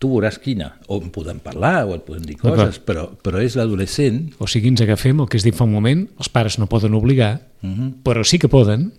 Tu 0.00 0.08
veuràs 0.08 0.38
quina. 0.40 0.70
O 0.88 0.96
en 1.02 1.10
podem 1.12 1.38
parlar, 1.44 1.84
o 1.84 1.94
et 1.98 2.04
podem 2.06 2.24
dir 2.24 2.38
coses, 2.40 2.78
però, 2.80 3.08
però 3.20 3.42
és 3.44 3.52
l'adolescent 3.58 4.30
O 4.40 4.46
sigui, 4.48 4.70
ens 4.72 4.80
agafem 4.80 5.18
el 5.20 5.28
que 5.28 5.36
has 5.36 5.44
dit 5.44 5.56
fa 5.56 5.66
un 5.68 5.74
moment, 5.74 6.06
els 6.16 6.30
pares 6.32 6.56
no 6.58 6.68
poden 6.72 6.94
obligar, 6.96 7.40
Mhm. 7.60 7.98
però 8.06 8.24
sí 8.24 8.38
que 8.38 8.48
poden, 8.48 8.92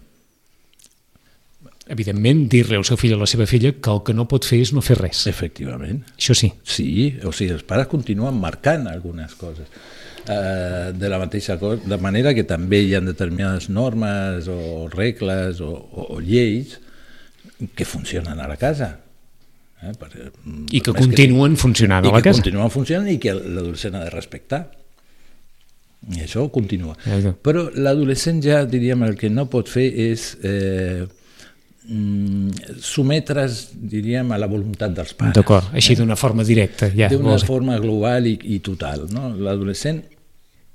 evidentment, 1.91 2.45
dir-li 2.51 2.77
al 2.79 2.85
seu 2.87 2.97
fill 2.99 3.15
o 3.15 3.19
a 3.19 3.23
la 3.23 3.29
seva 3.29 3.47
filla 3.49 3.73
que 3.77 3.91
el 3.93 4.01
que 4.07 4.15
no 4.17 4.27
pot 4.31 4.47
fer 4.47 4.61
és 4.65 4.71
no 4.75 4.83
fer 4.85 4.97
res. 4.99 5.25
Efectivament. 5.31 6.03
Això 6.17 6.35
sí. 6.37 6.51
Sí, 6.63 6.87
o 7.23 7.33
sigui, 7.35 7.53
els 7.57 7.65
pares 7.67 7.89
continuen 7.91 8.39
marcant 8.39 8.87
algunes 8.91 9.35
coses. 9.39 9.67
Uh, 10.21 10.91
de 10.93 11.09
la 11.09 11.17
mateixa 11.17 11.55
cosa, 11.57 11.81
de 11.89 11.97
manera 11.97 12.35
que 12.37 12.43
també 12.45 12.83
hi 12.85 12.91
ha 12.93 12.99
determinades 13.01 13.71
normes 13.73 14.45
o 14.53 14.85
regles 14.91 15.63
o, 15.65 15.71
o, 15.73 16.05
o 16.13 16.19
lleis 16.21 16.75
que 17.75 17.85
funcionen 17.89 18.39
a 18.39 18.47
la 18.47 18.57
casa. 18.61 18.91
Eh? 19.81 19.95
Per, 19.97 20.11
I 20.69 20.81
que 20.85 20.93
continuen 20.93 21.57
funcionant 21.57 22.05
i 22.05 22.11
a 22.11 22.13
la 22.13 22.21
que 22.21 22.29
casa. 22.29 22.43
continuen 22.43 22.69
funcionant 22.73 23.09
i 23.09 23.17
que 23.21 23.33
l'adolescent 23.33 23.97
ha 23.97 24.03
de 24.05 24.13
respectar. 24.13 24.61
I 26.13 26.23
això 26.25 26.47
continua. 26.53 26.95
Exacte. 27.01 27.33
Però 27.45 27.67
l'adolescent 27.77 28.41
ja, 28.45 28.63
diríem, 28.69 29.03
el 29.05 29.17
que 29.17 29.29
no 29.29 29.47
pot 29.49 29.69
fer 29.69 29.87
és 30.05 30.31
eh, 30.45 31.05
sometre's, 31.81 33.71
diríem, 33.73 34.31
a 34.31 34.37
la 34.37 34.47
voluntat 34.47 34.93
dels 34.93 35.15
pares. 35.17 35.33
D'acord, 35.35 35.71
així 35.73 35.95
d'una 35.97 36.15
forma 36.15 36.45
directa. 36.45 36.91
Ja, 36.93 37.09
D'una 37.09 37.39
forma 37.41 37.77
global 37.81 38.27
i, 38.29 38.37
i 38.55 38.59
total. 38.61 39.07
No? 39.11 39.31
L'adolescent 39.33 40.03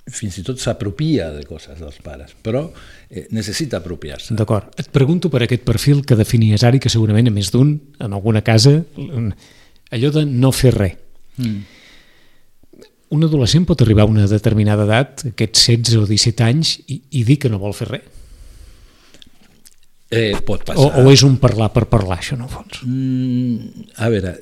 fins 0.06 0.36
i 0.38 0.44
tot 0.46 0.60
s'apropia 0.62 1.32
de 1.34 1.42
coses 1.46 1.78
dels 1.82 1.96
pares, 2.02 2.34
però 2.42 2.62
eh, 3.10 3.26
necessita 3.34 3.80
apropiar-se. 3.80 4.36
D'acord. 4.38 4.70
Et 4.78 4.90
pregunto 4.94 5.30
per 5.30 5.42
aquest 5.46 5.64
perfil 5.66 6.04
que 6.06 6.18
definies 6.18 6.62
ara 6.66 6.78
i 6.78 6.82
que 6.82 6.92
segurament 6.92 7.30
a 7.30 7.34
més 7.34 7.50
d'un, 7.54 7.72
en 7.98 8.14
alguna 8.14 8.42
casa, 8.46 8.76
allò 9.90 10.12
de 10.14 10.26
no 10.26 10.52
fer 10.54 10.74
res. 10.76 11.00
Mm. 11.42 11.64
Un 13.16 13.22
adolescent 13.22 13.66
pot 13.66 13.82
arribar 13.82 14.06
a 14.06 14.10
una 14.10 14.26
determinada 14.30 14.86
edat, 14.86 15.26
aquests 15.30 15.66
16 15.70 15.98
o 16.02 16.06
17 16.10 16.46
anys, 16.46 16.76
i, 16.86 17.00
i 17.18 17.26
dir 17.26 17.38
que 17.42 17.50
no 17.50 17.62
vol 17.62 17.74
fer 17.74 17.90
res. 17.90 18.06
Eh, 20.10 20.36
pot 20.46 20.62
O, 20.62 20.64
passar. 20.70 21.02
o 21.02 21.10
és 21.10 21.22
un 21.26 21.36
parlar 21.42 21.72
per 21.74 21.86
parlar, 21.90 22.20
això, 22.20 22.36
no 22.38 22.46
fons. 22.48 22.82
Mm, 22.86 23.88
a 23.98 24.10
veure, 24.12 24.36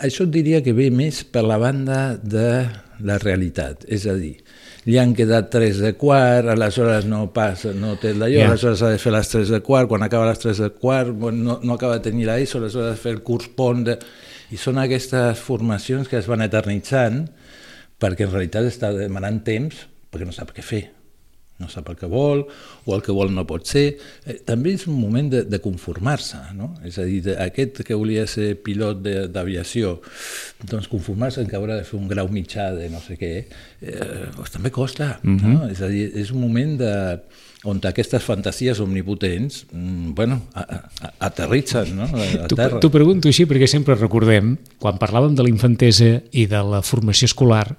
això 0.00 0.24
et 0.24 0.32
diria 0.32 0.62
que 0.64 0.72
ve 0.72 0.88
més 0.90 1.22
per 1.24 1.44
la 1.44 1.58
banda 1.60 2.16
de 2.16 2.64
la 3.02 3.18
realitat, 3.20 3.84
és 3.92 4.06
a 4.08 4.14
dir, 4.16 4.38
li 4.86 4.96
han 4.98 5.12
quedat 5.14 5.50
3 5.52 5.82
de 5.84 5.92
quart, 5.98 6.48
aleshores 6.48 7.04
no 7.06 7.26
passa, 7.34 7.74
no 7.74 7.96
té 8.00 8.14
d'allò, 8.14 8.32
yeah. 8.32 8.48
aleshores 8.48 8.82
ha 8.82 8.92
de 8.94 9.02
fer 9.02 9.12
les 9.14 9.28
3 9.28 9.52
de 9.56 9.60
quart, 9.62 9.90
quan 9.90 10.02
acaba 10.02 10.30
les 10.30 10.40
3 10.42 10.64
de 10.64 10.70
quart 10.70 11.12
no, 11.12 11.60
no 11.62 11.76
acaba 11.76 11.98
de 11.98 12.08
tenir 12.08 12.26
l'ESO, 12.26 12.58
aleshores 12.58 12.88
ha 12.88 12.96
de 12.96 13.02
fer 13.04 13.12
el 13.18 13.22
curs 13.26 13.50
pont, 13.54 13.84
de... 13.86 13.98
i 14.50 14.58
són 14.60 14.80
aquestes 14.80 15.38
formacions 15.38 16.08
que 16.08 16.18
es 16.18 16.26
van 16.30 16.42
eternitzant 16.44 17.26
perquè 18.02 18.26
en 18.26 18.32
realitat 18.34 18.66
està 18.66 18.90
demanant 18.96 19.38
temps 19.46 19.86
perquè 20.12 20.26
no 20.28 20.34
sap 20.34 20.50
què 20.56 20.64
fer 20.66 20.82
no 21.62 21.70
sap 21.70 21.88
el 21.92 21.98
que 22.00 22.10
vol, 22.10 22.44
o 22.84 22.96
el 22.96 23.04
que 23.06 23.14
vol 23.14 23.32
no 23.34 23.46
pot 23.48 23.68
ser. 23.70 23.84
Eh, 24.26 24.40
també 24.46 24.74
és 24.76 24.86
un 24.90 24.98
moment 24.98 25.30
de, 25.32 25.44
de 25.48 25.60
conformar-se, 25.62 26.40
no? 26.58 26.72
És 26.86 26.98
a 26.98 27.06
dir, 27.08 27.22
de, 27.28 27.36
aquest 27.42 27.84
que 27.86 27.98
volia 27.98 28.26
ser 28.30 28.56
pilot 28.66 29.02
d'aviació, 29.32 29.96
doncs 30.66 30.90
conformar-se 30.90 31.44
en 31.44 31.50
que 31.50 31.58
haurà 31.58 31.78
de 31.80 31.86
fer 31.88 31.98
un 32.00 32.10
grau 32.10 32.30
mitjà 32.32 32.72
de 32.76 32.90
no 32.92 33.00
sé 33.04 33.18
què, 33.20 33.32
eh, 33.46 34.26
doncs 34.36 34.58
també 34.58 34.74
costa, 34.74 35.18
mm 35.22 35.38
-hmm. 35.38 35.54
no? 35.54 35.70
És 35.70 35.80
a 35.80 35.88
dir, 35.88 36.10
és 36.18 36.34
un 36.34 36.40
moment 36.40 36.76
de, 36.78 36.92
on 37.64 37.78
aquestes 37.86 38.22
fantasies 38.22 38.80
omnipotents, 38.80 39.66
mm, 39.70 40.14
bueno, 40.14 40.42
a, 40.54 40.62
a, 40.62 41.12
aterritzen, 41.18 41.96
no? 41.96 42.08
T'ho 42.48 42.56
terra. 42.56 42.80
t'ho 42.80 42.90
pregunto 42.90 43.28
així 43.28 43.46
perquè 43.46 43.68
sempre 43.70 43.94
recordem, 43.94 44.56
quan 44.82 44.98
parlàvem 44.98 45.36
de 45.38 45.42
la 45.46 45.52
infantesa 45.52 46.22
i 46.32 46.46
de 46.46 46.62
la 46.62 46.82
formació 46.82 47.26
escolar, 47.26 47.76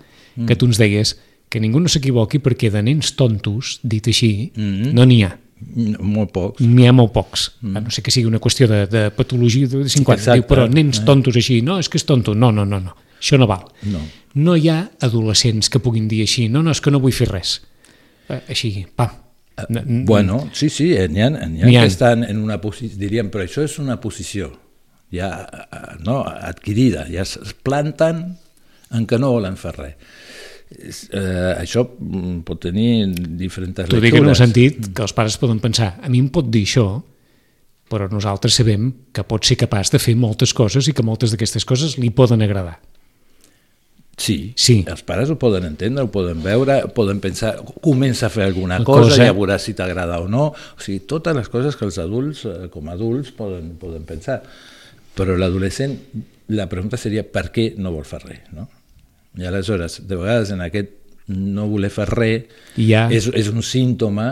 que 0.48 0.56
tu 0.56 0.66
ens 0.66 0.80
deies 0.82 1.14
que 1.54 1.62
ningú 1.62 1.80
no 1.84 1.92
s'equivoqui 1.92 2.42
perquè 2.42 2.72
de 2.74 2.82
nens 2.82 3.14
tontos, 3.20 3.78
dit 3.86 4.08
així, 4.10 4.52
Mhm. 4.58 4.94
no 4.98 5.06
n'hi 5.06 5.22
ha. 5.28 5.32
Molt 6.04 6.34
pocs. 6.36 6.60
N'hi 6.66 6.88
ha 6.90 6.92
molt 6.92 7.14
pocs. 7.14 7.46
Mm. 7.62 7.78
A 7.78 7.82
no 7.86 7.90
sé 7.94 8.02
que 8.04 8.12
sigui 8.12 8.28
una 8.28 8.40
qüestió 8.42 8.68
de, 8.68 8.82
de 8.92 9.04
patologia 9.16 9.68
de 9.68 9.86
50. 9.88 10.18
Exacte. 10.20 10.42
Diu, 10.42 10.48
però 10.50 10.66
nens 10.68 11.00
tontos 11.06 11.38
així, 11.40 11.62
no, 11.64 11.78
és 11.80 11.88
que 11.88 11.98
és 12.02 12.04
tonto. 12.06 12.34
No, 12.36 12.50
no, 12.52 12.66
no, 12.66 12.82
no. 12.84 12.96
Això 13.22 13.38
no 13.40 13.48
val. 13.48 13.64
No. 13.88 14.02
No 14.36 14.58
hi 14.60 14.68
ha 14.68 14.90
adolescents 15.00 15.70
que 15.72 15.80
puguin 15.80 16.10
dir 16.12 16.20
així, 16.26 16.50
no, 16.50 16.62
no, 16.62 16.72
és 16.76 16.82
que 16.82 16.92
no 16.92 17.00
vull 17.00 17.14
fer 17.16 17.30
res. 17.30 17.62
Eh, 18.28 18.42
Així, 18.50 18.86
pam. 18.96 19.10
N- 19.70 20.04
Bueno, 20.06 20.50
sí, 20.52 20.68
sí, 20.70 20.90
n'hi 21.08 21.22
ha, 21.22 21.30
n'hi 21.30 21.62
ha 21.62 21.66
N'hi 21.70 21.78
ha. 21.78 21.82
que 21.82 21.88
estan 21.88 22.24
en 22.26 22.40
una 22.44 22.60
posició, 22.60 22.98
diríem, 22.98 23.30
però 23.32 23.44
això 23.46 23.64
és 23.64 23.78
una 23.80 24.00
posició 24.02 24.52
ja 25.14 25.30
eh, 25.48 25.78
no, 26.04 26.24
adquirida, 26.26 27.06
ja 27.08 27.22
es 27.22 27.38
planten 27.64 28.36
en 28.92 29.06
què 29.08 29.20
no 29.20 29.30
volen 29.32 29.56
fer 29.56 29.76
res. 29.78 29.96
Eh, 30.74 31.54
això 31.60 31.84
mm, 31.86 32.40
pot 32.48 32.60
tenir 32.66 33.08
diferents 33.40 33.86
T'ho 33.90 34.00
dic 34.04 34.16
en 34.18 34.28
un 34.32 34.36
sentit 34.36 34.90
que 34.96 35.04
els 35.06 35.14
pares 35.16 35.38
poden 35.38 35.60
pensar, 35.64 35.98
a 36.02 36.10
mi 36.10 36.20
em 36.24 36.30
pot 36.34 36.50
dir 36.50 36.64
això, 36.66 36.88
però 37.92 38.08
nosaltres 38.10 38.56
sabem 38.58 38.90
que 39.14 39.24
pot 39.28 39.46
ser 39.46 39.58
capaç 39.62 39.92
de 39.94 40.00
fer 40.02 40.16
moltes 40.18 40.54
coses 40.58 40.88
i 40.90 40.94
que 40.98 41.06
moltes 41.06 41.32
d'aquestes 41.34 41.66
coses 41.70 41.98
li 42.02 42.10
poden 42.10 42.42
agradar. 42.42 42.80
Sí, 44.18 44.54
Sí. 44.56 44.84
els 44.88 45.02
pares 45.02 45.30
ho 45.34 45.38
poden 45.42 45.66
entendre, 45.66 46.04
ho 46.04 46.12
poden 46.12 46.42
veure, 46.44 46.84
poden 46.94 47.20
pensar, 47.20 47.56
comença 47.82 48.28
a 48.28 48.30
fer 48.30 48.44
alguna 48.46 48.78
Una 48.78 48.86
cosa, 48.86 49.10
cosa. 49.10 49.26
ja 49.26 49.34
veuràs 49.34 49.66
si 49.66 49.74
t'agrada 49.74 50.20
o 50.22 50.28
no. 50.28 50.52
O 50.54 50.80
sigui, 50.82 51.00
totes 51.00 51.36
les 51.36 51.50
coses 51.50 51.76
que 51.76 51.86
els 51.86 51.98
adults, 51.98 52.46
eh, 52.46 52.70
com 52.70 52.90
a 52.90 52.94
adults, 52.94 53.32
poden, 53.32 53.76
poden 53.82 54.06
pensar. 54.06 54.44
Però 55.18 55.36
l'adolescent, 55.38 55.98
la 56.50 56.68
pregunta 56.70 56.98
seria 56.98 57.24
per 57.26 57.52
què 57.52 57.74
no 57.78 57.92
vol 57.92 58.06
fer 58.06 58.22
res, 58.24 58.54
no? 58.54 58.68
I 59.38 59.46
aleshores, 59.50 60.02
de 60.08 60.16
vegades 60.16 60.52
en 60.54 60.62
aquest 60.62 60.92
no 61.34 61.68
voler 61.72 61.90
fer 61.90 62.06
res 62.10 62.44
ja- 62.78 63.08
és, 63.12 63.28
és 63.34 63.48
un 63.50 63.62
símptoma 63.64 64.28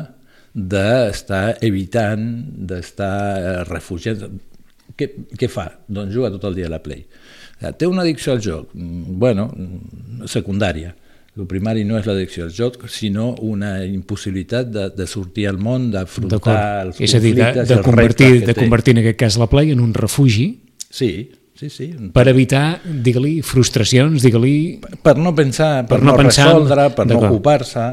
d'estar 0.53 1.57
evitant, 1.63 2.25
d'estar 2.67 3.15
eh, 3.39 3.63
refugiant. 3.69 4.25
Què, 4.97 5.07
què 5.39 5.47
fa? 5.49 5.69
Doncs 5.87 6.13
juga 6.13 6.29
tot 6.33 6.43
el 6.49 6.57
dia 6.59 6.67
a 6.67 6.73
la 6.73 6.81
Play. 6.83 7.05
Eh, 7.61 7.71
Té 7.79 7.87
una 7.87 8.03
addicció 8.03 8.33
al 8.35 8.41
joc? 8.43 8.73
Mm, 8.75 9.17
Bueno, 9.21 9.47
mm, 9.55 10.27
secundària. 10.27 10.93
El 11.39 11.47
primari 11.47 11.85
no 11.87 11.95
és 11.97 12.05
l'addicció 12.05 12.43
al 12.43 12.51
joc, 12.51 12.89
sinó 12.91 13.29
una 13.47 13.85
impossibilitat 13.87 14.67
de, 14.67 14.89
de 14.91 15.05
sortir 15.07 15.45
al 15.47 15.57
món, 15.63 15.85
d'afrontar 15.93 16.57
els 16.89 16.99
És 16.99 17.13
a 17.15 17.21
dir, 17.23 17.31
de, 17.37 17.45
conflictes, 17.45 17.69
de, 17.69 17.81
convertir, 17.85 18.31
de 18.45 18.53
té. 18.53 18.59
convertir 18.59 18.91
en 18.97 19.03
aquest 19.05 19.19
cas 19.23 19.37
la 19.39 19.47
play 19.47 19.71
en 19.71 19.79
un 19.79 19.93
refugi 19.95 20.49
Sí, 20.91 21.31
sí, 21.69 21.69
sí. 21.93 22.09
per 22.13 22.25
evitar, 22.31 22.81
digue-li, 22.83 23.41
frustracions, 23.45 24.23
digue-li... 24.25 24.55
Per 25.03 25.15
no 25.21 25.35
pensar, 25.37 25.85
per, 25.85 25.99
Per 25.99 26.05
no 26.07 26.15
no, 26.15 26.17
pensar, 26.17 26.47
resoldre, 26.49 26.87
per 26.97 27.05
no 27.09 27.19
ocupar-se, 27.19 27.85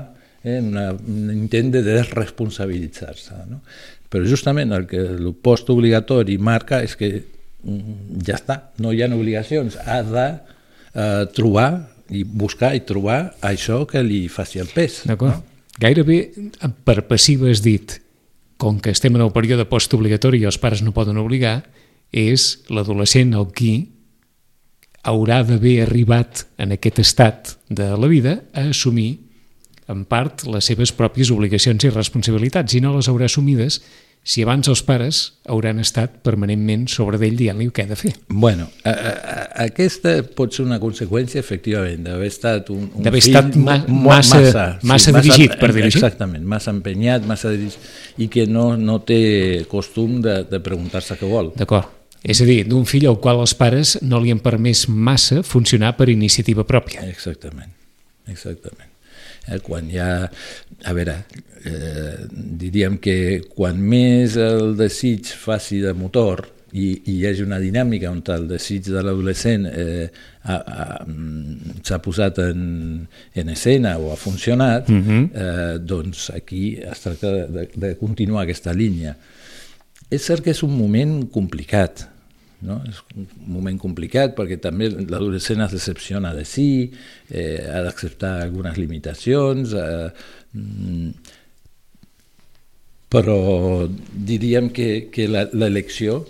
eh, 0.42 0.58
una, 0.62 0.90
un 0.96 1.32
intent 1.34 1.74
de 1.76 1.82
desresponsabilitzar-se. 1.86 3.42
No? 3.50 3.60
Però 4.08 4.24
justament 4.28 4.72
el 4.72 4.88
que 4.88 5.02
el 5.04 5.34
post 5.44 5.68
obligatori 5.74 6.38
marca 6.40 6.80
és 6.84 6.96
que 6.96 7.12
mm, 7.18 8.24
ja 8.24 8.38
està, 8.38 8.60
no 8.80 8.94
hi 8.94 9.04
ha 9.04 9.10
obligacions, 9.12 9.76
ha 9.84 10.00
de 10.06 10.26
eh, 10.32 11.24
trobar 11.36 11.70
i 12.08 12.24
buscar 12.24 12.72
i 12.76 12.80
trobar 12.88 13.34
això 13.44 13.82
que 13.88 14.00
li 14.04 14.26
faci 14.32 14.62
el 14.62 14.70
pes. 14.72 15.02
D'acord? 15.08 15.36
No? 15.36 15.44
Gairebé 15.78 16.22
per 16.86 17.02
passiva 17.06 17.50
has 17.52 17.60
dit, 17.62 17.98
com 18.58 18.80
que 18.82 18.90
estem 18.90 19.14
en 19.14 19.22
el 19.22 19.34
període 19.34 19.68
postobligatori 19.70 20.40
i 20.42 20.48
els 20.48 20.58
pares 20.58 20.82
no 20.82 20.94
poden 20.96 21.20
obligar, 21.20 21.60
és 22.12 22.64
l'adolescent 22.72 23.34
el 23.36 23.48
qui 23.52 23.72
haurà 25.08 25.42
d'haver 25.46 25.78
arribat 25.86 26.46
en 26.60 26.72
aquest 26.74 26.98
estat 27.04 27.54
de 27.68 27.90
la 27.96 28.08
vida 28.10 28.42
a 28.52 28.66
assumir 28.72 29.20
en 29.88 30.02
part 30.04 30.44
les 30.50 30.66
seves 30.68 30.90
pròpies 30.92 31.30
obligacions 31.32 31.84
i 31.86 31.90
responsabilitats 31.94 32.74
i 32.76 32.82
no 32.84 32.92
les 32.96 33.08
haurà 33.08 33.24
assumides 33.30 33.80
si 34.28 34.42
abans 34.42 34.66
els 34.68 34.82
pares 34.84 35.18
hauran 35.48 35.78
estat 35.80 36.18
permanentment 36.26 36.82
sobre 36.92 37.16
d'ell 37.16 37.38
dient-li 37.38 37.70
què 37.72 37.86
ha 37.86 37.88
de 37.88 37.96
fer. 37.96 38.10
Bueno, 38.28 38.66
a, 38.84 38.90
a, 38.92 39.36
aquesta 39.64 40.18
pot 40.36 40.52
ser 40.52 40.66
una 40.66 40.76
conseqüència, 40.82 41.40
efectivament, 41.40 42.02
d'haver 42.04 42.28
estat 42.28 42.68
un, 42.74 42.90
un 42.98 43.06
D'haver 43.06 43.22
fill 43.24 43.38
estat 43.38 43.56
ma- 43.56 43.78
mo- 43.86 44.10
massa- 44.10 44.74
massa 44.82 45.14
dirigit, 45.16 45.54
per 45.56 45.70
dir-ho 45.72 45.86
així. 45.88 46.02
Exactament, 46.02 46.44
massa 46.44 46.74
empenyat, 46.74 47.24
massa 47.30 47.54
dirigit, 47.54 47.78
i 48.18 48.28
que 48.28 48.44
no, 48.50 48.74
no 48.76 48.98
té 49.06 49.64
costum 49.70 50.18
de, 50.20 50.42
de 50.50 50.60
preguntar-se 50.60 51.16
què 51.16 51.30
vol. 51.30 51.54
D'acord. 51.56 51.94
És 52.22 52.42
a 52.42 52.46
dir, 52.48 52.64
d'un 52.66 52.86
fill 52.88 53.06
al 53.06 53.20
qual 53.22 53.40
els 53.44 53.54
pares 53.54 53.96
no 54.02 54.20
li 54.20 54.32
han 54.34 54.42
permès 54.42 54.86
massa 54.88 55.42
funcionar 55.46 55.94
per 55.96 56.08
iniciativa 56.10 56.64
pròpia. 56.66 57.06
Exactament, 57.06 57.70
exactament. 58.26 58.90
Eh, 59.48 59.60
quan 59.64 59.88
ha, 59.96 60.28
a 60.84 60.94
veure, 60.96 61.16
eh, 61.64 62.14
diríem 62.32 62.98
que 63.02 63.16
quan 63.54 63.78
més 63.80 64.36
el 64.36 64.74
desig 64.78 65.30
faci 65.30 65.80
de 65.84 65.94
motor 65.96 66.46
i, 66.72 66.90
i 67.08 67.14
hi 67.16 67.22
hagi 67.28 67.44
una 67.46 67.58
dinàmica 67.62 68.10
on 68.12 68.20
el 68.34 68.44
desig 68.50 68.90
de 68.90 69.00
l'adolescent 69.00 69.64
eh, 69.70 70.08
mm, 70.44 71.80
s'ha 71.86 71.98
posat 72.04 72.42
en, 72.44 72.60
en 73.32 73.54
escena 73.54 73.96
o 73.98 74.12
ha 74.12 74.18
funcionat, 74.20 74.90
uh 74.90 74.94
-huh. 74.94 75.22
eh, 75.32 75.78
doncs 75.78 76.30
aquí 76.30 76.76
es 76.76 77.00
tracta 77.00 77.32
de, 77.32 77.46
de, 77.46 77.68
de 77.74 77.96
continuar 77.96 78.42
aquesta 78.42 78.72
línia. 78.72 79.16
És 80.10 80.24
cert 80.24 80.44
que 80.44 80.54
és 80.54 80.62
un 80.64 80.72
moment 80.72 81.18
complicat, 81.32 82.06
no? 82.64 82.78
és 82.88 83.00
un 83.14 83.26
moment 83.58 83.76
complicat 83.80 84.32
perquè 84.36 84.56
també 84.62 84.88
l'adolescent 84.90 85.60
es 85.66 85.74
decepciona 85.76 86.32
de 86.36 86.46
si, 86.48 86.68
eh, 87.28 87.66
ha 87.68 87.82
d'acceptar 87.84 88.38
algunes 88.46 88.78
limitacions, 88.80 89.74
eh, 89.76 90.08
mm, 90.56 91.34
però 93.12 93.38
diríem 94.12 94.72
que, 94.72 95.08
que 95.12 95.28
l'elecció 95.28 96.22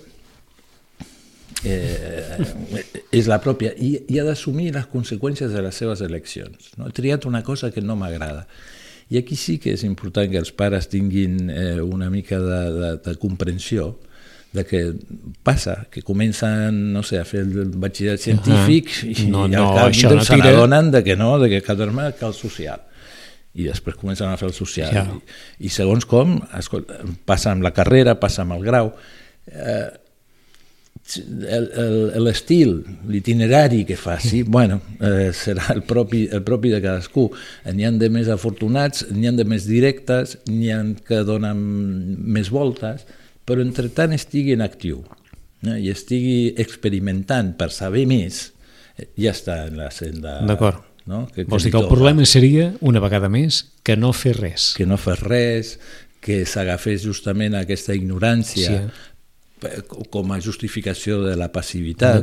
eh, 1.65 2.39
és 3.11 3.27
la 3.31 3.41
pròpia 3.43 3.73
i, 3.75 3.95
i 4.11 4.19
ha 4.19 4.27
d'assumir 4.27 4.71
les 4.75 4.87
conseqüències 4.91 5.55
de 5.55 5.63
les 5.65 5.75
seves 5.75 6.03
eleccions. 6.07 6.71
No? 6.79 6.91
He 6.91 6.95
triat 6.95 7.27
una 7.27 7.43
cosa 7.47 7.73
que 7.75 7.83
no 7.83 7.97
m'agrada. 7.99 8.47
I 9.09 9.19
aquí 9.23 9.37
sí 9.41 9.57
que 9.63 9.73
és 9.73 9.85
important 9.89 10.29
que 10.31 10.41
els 10.41 10.53
pares 10.53 10.91
tinguin 10.93 11.49
eh, 11.49 11.81
una 11.81 12.11
mica 12.13 12.41
de, 12.43 12.61
de, 12.75 12.91
de 13.07 13.15
comprensió 13.21 13.95
de 14.53 14.65
que 14.65 14.95
passa, 15.45 15.87
que 15.91 16.03
comencen, 16.03 16.93
no 16.93 17.03
sé, 17.05 17.19
a 17.21 17.25
fer 17.29 17.43
el 17.45 17.73
batxillerat 17.77 18.21
científic 18.21 18.89
uh 18.89 19.09
-huh. 19.09 19.25
i 19.27 19.31
No, 19.31 19.45
al 19.45 19.51
no, 19.51 19.75
cap 19.75 19.93
no 19.93 20.37
n'adonen 20.37 20.91
de 20.91 21.05
que 21.05 21.17
no, 21.17 21.39
de 21.39 21.49
que 21.49 21.63
cada 21.63 21.87
vegada 21.87 22.13
cal 22.13 22.35
social 22.35 22.81
i 23.55 23.65
després 23.65 23.97
comencen 23.97 24.29
a 24.29 24.37
fer 24.37 24.49
el 24.49 24.55
social 24.55 24.93
Ja. 24.93 25.05
I, 25.59 25.67
i 25.67 25.69
segons 25.69 26.07
com 26.07 26.41
escolta, 26.59 27.01
passa 27.25 27.51
amb 27.53 27.63
la 27.63 27.73
carrera, 27.73 28.19
passa 28.21 28.43
amb 28.43 28.53
el 28.53 28.65
grau 28.65 28.93
eh, 29.47 29.89
l'estil, 31.17 32.85
l'itinerari 33.09 33.85
que 33.85 33.97
faci, 33.97 34.43
bueno, 34.57 34.81
eh, 35.01 35.31
serà 35.33 35.73
el 35.75 35.83
propi, 35.89 36.27
el 36.33 36.43
propi 36.45 36.73
de 36.75 36.81
cadascú. 36.85 37.29
N'hi 37.73 37.87
han 37.89 37.99
de 38.01 38.11
més 38.13 38.29
afortunats, 38.33 39.07
n'hi 39.13 39.31
han 39.31 39.39
de 39.39 39.47
més 39.49 39.67
directes, 39.69 40.39
n'hi 40.49 40.73
han 40.75 40.95
que 41.07 41.23
donen 41.25 41.57
més 42.19 42.51
voltes, 42.55 43.07
però 43.49 43.65
entre 43.65 43.89
tant 43.89 44.13
estigui 44.13 44.53
en 44.57 44.65
actiu 44.67 45.01
eh, 45.65 45.79
i 45.81 45.89
estigui 45.95 46.55
experimentant 46.61 47.55
per 47.59 47.71
saber 47.73 48.05
més, 48.11 48.53
eh, 48.99 49.09
ja 49.17 49.33
està 49.37 49.65
en 49.69 49.81
la 49.81 49.91
senda... 49.95 50.43
D'acord. 50.47 50.85
No? 51.09 51.23
Que, 51.33 51.47
Vols 51.49 51.65
li 51.65 51.71
dir 51.71 51.73
que 51.73 51.81
el 51.81 51.89
problema 51.89 52.27
seria, 52.29 52.67
una 52.85 53.01
vegada 53.01 53.31
més, 53.33 53.63
que 53.81 53.97
no 53.97 54.13
fer 54.13 54.35
res. 54.37 54.75
que 54.77 54.85
no 54.85 54.99
fes 55.01 55.23
res, 55.25 55.79
que 56.21 56.43
s'agafés 56.45 57.05
justament 57.07 57.55
aquesta 57.57 57.95
ignorància 57.97 58.67
Sí. 58.69 58.81
Eh, 59.67 59.83
com 60.11 60.33
a 60.33 60.41
justificació 60.41 61.23
de 61.25 61.37
la 61.37 61.49
passivitat. 61.53 62.23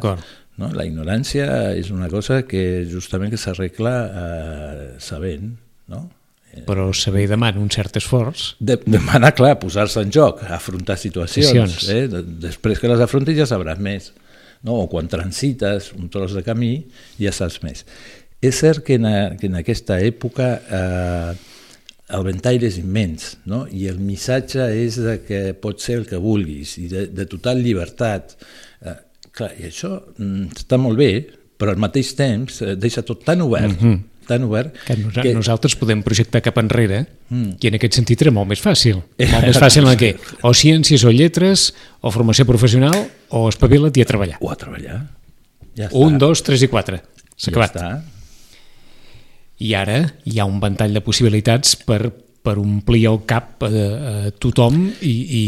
No? 0.58 0.70
La 0.72 0.86
ignorància 0.88 1.74
és 1.76 1.90
una 1.92 2.08
cosa 2.08 2.44
que 2.48 2.86
justament 2.88 3.34
que 3.34 3.40
s'arregla 3.42 3.96
eh, 4.06 4.86
sabent, 5.04 5.50
no? 5.92 6.06
Però 6.64 6.86
saber 6.96 7.26
demana 7.28 7.60
un 7.60 7.68
cert 7.68 7.98
esforç. 8.00 8.54
De, 8.64 8.78
demana, 8.88 9.34
clar, 9.36 9.58
posar-se 9.60 10.00
en 10.06 10.12
joc, 10.16 10.40
afrontar 10.48 10.96
situacions. 10.96 11.50
Situacions. 11.82 11.90
Eh? 11.92 12.06
De- 12.08 12.22
Després 12.48 12.80
que 12.80 12.88
les 12.88 13.02
afrontis 13.04 13.36
ja 13.42 13.48
sabràs 13.50 13.82
més. 13.84 14.14
No? 14.64 14.78
O 14.86 14.88
quan 14.88 15.10
transites 15.12 15.92
un 15.98 16.08
tros 16.10 16.32
de 16.34 16.46
camí 16.48 16.86
ja 17.20 17.34
saps 17.36 17.60
més. 17.66 17.84
És 18.40 18.56
cert 18.64 18.86
que 18.88 18.96
en, 18.96 19.06
a, 19.10 19.18
que 19.36 19.50
en 19.52 19.60
aquesta 19.60 20.00
època 20.00 20.48
eh, 20.64 21.36
el 22.14 22.26
ventall 22.26 22.66
és 22.68 22.78
immens 22.78 23.32
no? 23.50 23.64
i 23.74 23.88
el 23.90 23.98
missatge 24.04 24.68
és 24.78 25.00
de 25.02 25.18
que 25.26 25.40
pot 25.58 25.82
ser 25.82 26.00
el 26.02 26.10
que 26.10 26.20
vulguis 26.22 26.76
i 26.82 26.90
de, 26.92 27.08
de 27.10 27.26
total 27.30 27.64
llibertat. 27.66 28.36
Eh, 28.86 28.98
clar, 29.34 29.54
I 29.58 29.70
això 29.72 29.96
mm, 29.98 30.52
està 30.54 30.78
molt 30.82 31.02
bé, 31.02 31.12
però 31.58 31.74
al 31.74 31.82
mateix 31.82 32.14
temps 32.18 32.62
eh, 32.62 32.76
deixa 32.78 33.06
tot 33.08 33.26
tan 33.26 33.42
obert, 33.42 33.74
mm 33.74 33.82
-hmm. 33.82 34.28
tan 34.28 34.44
obert 34.44 34.78
Que, 34.86 34.98
nos 34.98 35.14
que 35.14 35.34
nosaltres 35.34 35.76
podem 35.76 36.04
projectar 36.04 36.42
cap 36.42 36.58
enrere 36.58 37.06
mm. 37.30 37.58
i 37.62 37.68
en 37.68 37.76
aquest 37.76 37.94
sentit 37.94 38.22
era 38.22 38.32
molt 38.32 38.50
més 38.50 38.62
fàcil. 38.62 39.02
Molt 39.18 39.46
més 39.46 39.58
fàcil 39.58 39.88
en 39.88 39.98
què? 39.98 40.16
O 40.48 40.54
ciències 40.54 41.04
o 41.04 41.12
lletres, 41.12 41.74
o 42.02 42.12
formació 42.12 42.46
professional, 42.46 43.08
o 43.30 43.50
espavila't 43.50 43.98
i 43.98 44.02
a 44.02 44.06
treballar. 44.06 44.38
o 44.40 44.52
a 44.52 44.56
treballar. 44.56 45.08
Ja 45.76 45.88
està. 45.88 45.98
Un, 45.98 46.18
dos, 46.18 46.44
tres 46.44 46.62
i 46.62 46.68
quatre. 46.68 47.02
S'ha 47.36 47.52
ja 47.52 47.58
acabat. 47.58 47.76
està. 47.76 48.15
I 49.64 49.74
ara 49.78 50.02
hi 50.28 50.40
ha 50.40 50.48
un 50.50 50.60
ventall 50.60 50.96
de 50.96 51.04
possibilitats 51.06 51.78
per 51.80 52.12
per 52.46 52.60
omplir 52.62 53.08
el 53.10 53.24
cap 53.26 53.64
a, 53.66 53.70
a 53.72 54.32
tothom 54.38 54.78
i, 55.02 55.10
i, 55.10 55.46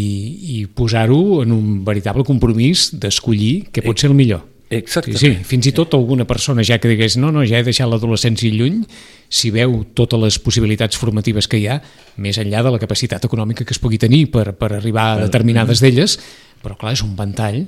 i 0.57 0.59
posar-ho 0.65 1.43
en 1.43 1.53
un 1.53 1.81
veritable 1.85 2.25
compromís 2.25 2.89
d'escollir 2.97 3.67
què 3.69 3.83
pot 3.85 4.01
ser 4.01 4.09
el 4.09 4.17
millor. 4.17 4.41
Exactament. 4.69 5.19
Sí, 5.21 5.29
sí, 5.31 5.45
fins 5.47 5.69
i 5.69 5.71
tot 5.75 5.93
alguna 5.95 6.25
persona 6.27 6.65
ja 6.67 6.75
que 6.81 6.89
digués 6.91 7.15
no, 7.21 7.29
no, 7.31 7.45
ja 7.47 7.61
he 7.61 7.63
deixat 7.63 7.87
l'adolescència 7.87 8.51
lluny, 8.51 8.81
si 9.29 9.51
veu 9.53 9.79
totes 9.95 10.19
les 10.19 10.39
possibilitats 10.43 10.99
formatives 10.99 11.47
que 11.47 11.61
hi 11.61 11.69
ha, 11.71 11.77
més 12.19 12.39
enllà 12.41 12.65
de 12.65 12.73
la 12.75 12.81
capacitat 12.81 13.23
econòmica 13.29 13.63
que 13.63 13.75
es 13.75 13.79
pugui 13.79 14.01
tenir 14.01 14.25
per, 14.33 14.49
per 14.59 14.73
arribar 14.75 15.13
a 15.13 15.21
determinades 15.23 15.83
d'elles, 15.83 16.17
però 16.63 16.75
clar, 16.75 16.97
és 16.97 17.05
un 17.05 17.15
ventall 17.15 17.63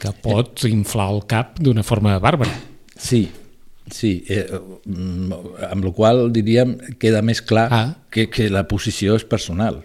que 0.00 0.14
pot 0.22 0.62
inflar 0.70 1.10
el 1.16 1.24
cap 1.28 1.58
d'una 1.58 1.82
forma 1.84 2.14
bàrbara. 2.22 2.54
Sí, 2.94 3.24
sí, 3.92 4.24
eh, 4.28 4.46
mm, 4.86 5.32
amb 5.70 5.84
la 5.84 5.92
qual 5.96 6.26
diríem 6.32 6.76
queda 6.98 7.22
més 7.22 7.42
clar 7.42 7.68
Ah. 7.70 7.86
que, 8.10 8.28
que 8.30 8.48
la 8.50 8.66
posició 8.68 9.16
és 9.16 9.24
personal. 9.24 9.82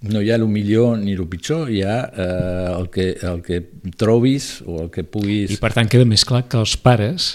No 0.00 0.22
hi 0.24 0.30
ha 0.32 0.36
el 0.40 0.46
millor 0.48 0.96
ni 0.98 1.12
el 1.12 1.26
pitjor, 1.28 1.68
hi 1.70 1.82
ha 1.84 1.98
eh, 2.08 2.74
el, 2.78 2.86
que, 2.88 3.10
el 3.20 3.42
que 3.44 3.60
trobis 4.00 4.62
o 4.64 4.82
el 4.86 4.90
que 4.90 5.04
puguis... 5.04 5.50
I 5.52 5.58
per 5.60 5.74
tant 5.76 5.90
queda 5.92 6.06
més 6.08 6.24
clar 6.24 6.46
que 6.48 6.56
els 6.56 6.76
pares 6.80 7.34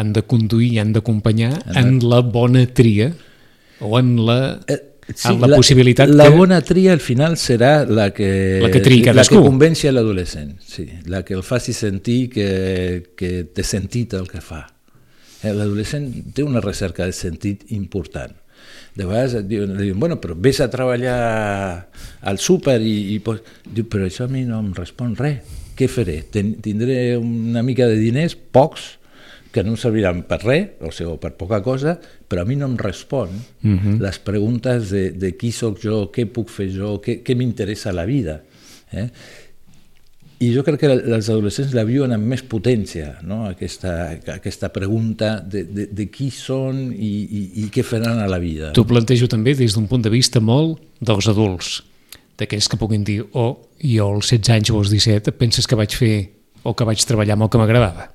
han 0.00 0.14
de 0.16 0.22
conduir 0.24 0.70
i 0.72 0.78
han 0.80 0.94
d'acompanyar 0.96 1.50
en 1.76 1.98
la 2.08 2.22
bona 2.24 2.62
tria 2.72 3.10
o 3.84 3.98
en 3.98 4.14
la, 4.24 4.38
Eh, 4.70 4.78
en 5.26 5.40
la, 5.42 5.56
possibilitat 5.58 6.08
la 6.08 6.28
que... 6.30 6.36
bona 6.38 6.60
tria 6.62 6.92
al 6.94 7.00
final 7.02 7.34
serà 7.36 7.84
la 7.84 8.10
que, 8.14 8.60
La 8.62 8.70
que 8.70 8.80
triï 8.80 9.00
la 9.02 9.10
cadascú. 9.10 9.40
que 9.40 9.48
convenci 9.50 9.90
l'adolescent, 9.90 10.54
sí, 10.62 10.86
la 11.10 11.24
que 11.26 11.34
el 11.34 11.42
faci 11.42 11.72
sentir 11.74 12.30
que, 12.30 12.48
que 13.18 13.44
té 13.52 13.64
sentit 13.66 14.14
el 14.14 14.28
que 14.30 14.40
fa. 14.40 14.62
Eh, 15.42 15.52
L'adolescent 15.54 16.10
té 16.34 16.44
una 16.44 16.62
recerca 16.64 17.06
de 17.08 17.16
sentit 17.16 17.66
important. 17.76 18.32
De 18.94 19.06
vegades 19.06 19.38
et 19.38 19.48
diuen, 19.48 19.76
diuen 19.78 20.00
bueno, 20.00 20.18
però 20.20 20.34
vés 20.36 20.60
a 20.60 20.68
treballar 20.72 21.16
al 22.28 22.40
súper 22.42 22.80
i, 22.82 23.14
i 23.14 23.18
pues, 23.24 23.40
diu, 23.64 23.86
però 23.88 24.08
això 24.08 24.26
a 24.26 24.32
mi 24.32 24.44
no 24.48 24.60
em 24.60 24.72
respon 24.76 25.14
res. 25.18 25.58
Què 25.78 25.88
faré? 25.88 26.20
Ten, 26.28 26.58
tindré 26.60 27.16
una 27.16 27.62
mica 27.64 27.86
de 27.88 27.96
diners, 27.96 28.36
pocs, 28.36 28.96
que 29.50 29.64
no 29.66 29.74
em 29.74 29.78
serviran 29.80 30.22
per 30.28 30.40
res, 30.44 30.76
o 30.84 30.92
sigui, 30.94 31.16
per 31.22 31.32
poca 31.38 31.58
cosa, 31.64 31.96
però 32.30 32.44
a 32.44 32.46
mi 32.46 32.56
no 32.58 32.68
em 32.70 32.76
respon 32.78 33.30
uh 33.30 33.68
-huh. 33.68 33.98
les 33.98 34.18
preguntes 34.18 34.90
de, 34.90 35.10
de 35.10 35.36
qui 35.36 35.50
sóc 35.52 35.80
jo, 35.82 36.10
què 36.12 36.26
puc 36.26 36.48
fer 36.48 36.70
jo, 36.70 37.00
què, 37.00 37.22
què 37.24 37.34
m'interessa 37.34 37.92
la 37.92 38.04
vida. 38.04 38.42
Eh? 38.92 39.08
I 40.40 40.48
jo 40.54 40.62
crec 40.64 40.78
que 40.80 40.88
els 40.88 41.26
adolescents 41.28 41.74
la 41.76 41.82
viuen 41.84 42.14
amb 42.16 42.30
més 42.32 42.40
potència, 42.48 43.18
no? 43.28 43.42
aquesta, 43.50 43.92
aquesta 44.32 44.70
pregunta 44.72 45.34
de, 45.44 45.66
de, 45.68 45.84
de 45.92 46.06
qui 46.08 46.30
són 46.32 46.86
i, 46.94 47.10
i, 47.28 47.42
i 47.60 47.64
què 47.72 47.84
faran 47.84 48.22
a 48.22 48.28
la 48.30 48.38
vida. 48.40 48.70
T'ho 48.76 48.86
plantejo 48.88 49.28
també 49.28 49.52
des 49.58 49.76
d'un 49.76 49.84
punt 49.90 50.06
de 50.06 50.12
vista 50.12 50.40
molt 50.40 50.80
dels 51.04 51.28
adults, 51.28 51.82
d'aquells 52.40 52.70
que 52.72 52.78
puguin 52.80 53.04
dir 53.04 53.18
oh, 53.36 53.52
jo 53.84 54.06
als 54.14 54.32
16 54.32 54.54
anys 54.54 54.72
o 54.72 54.80
als 54.80 54.94
17 54.94 55.28
et 55.28 55.36
penses 55.36 55.68
que 55.68 55.76
vaig 55.76 55.98
fer 56.00 56.14
o 56.64 56.72
que 56.72 56.88
vaig 56.88 57.04
treballar 57.04 57.36
amb 57.36 57.44
el 57.44 57.52
que 57.52 57.60
m'agradava. 57.60 58.08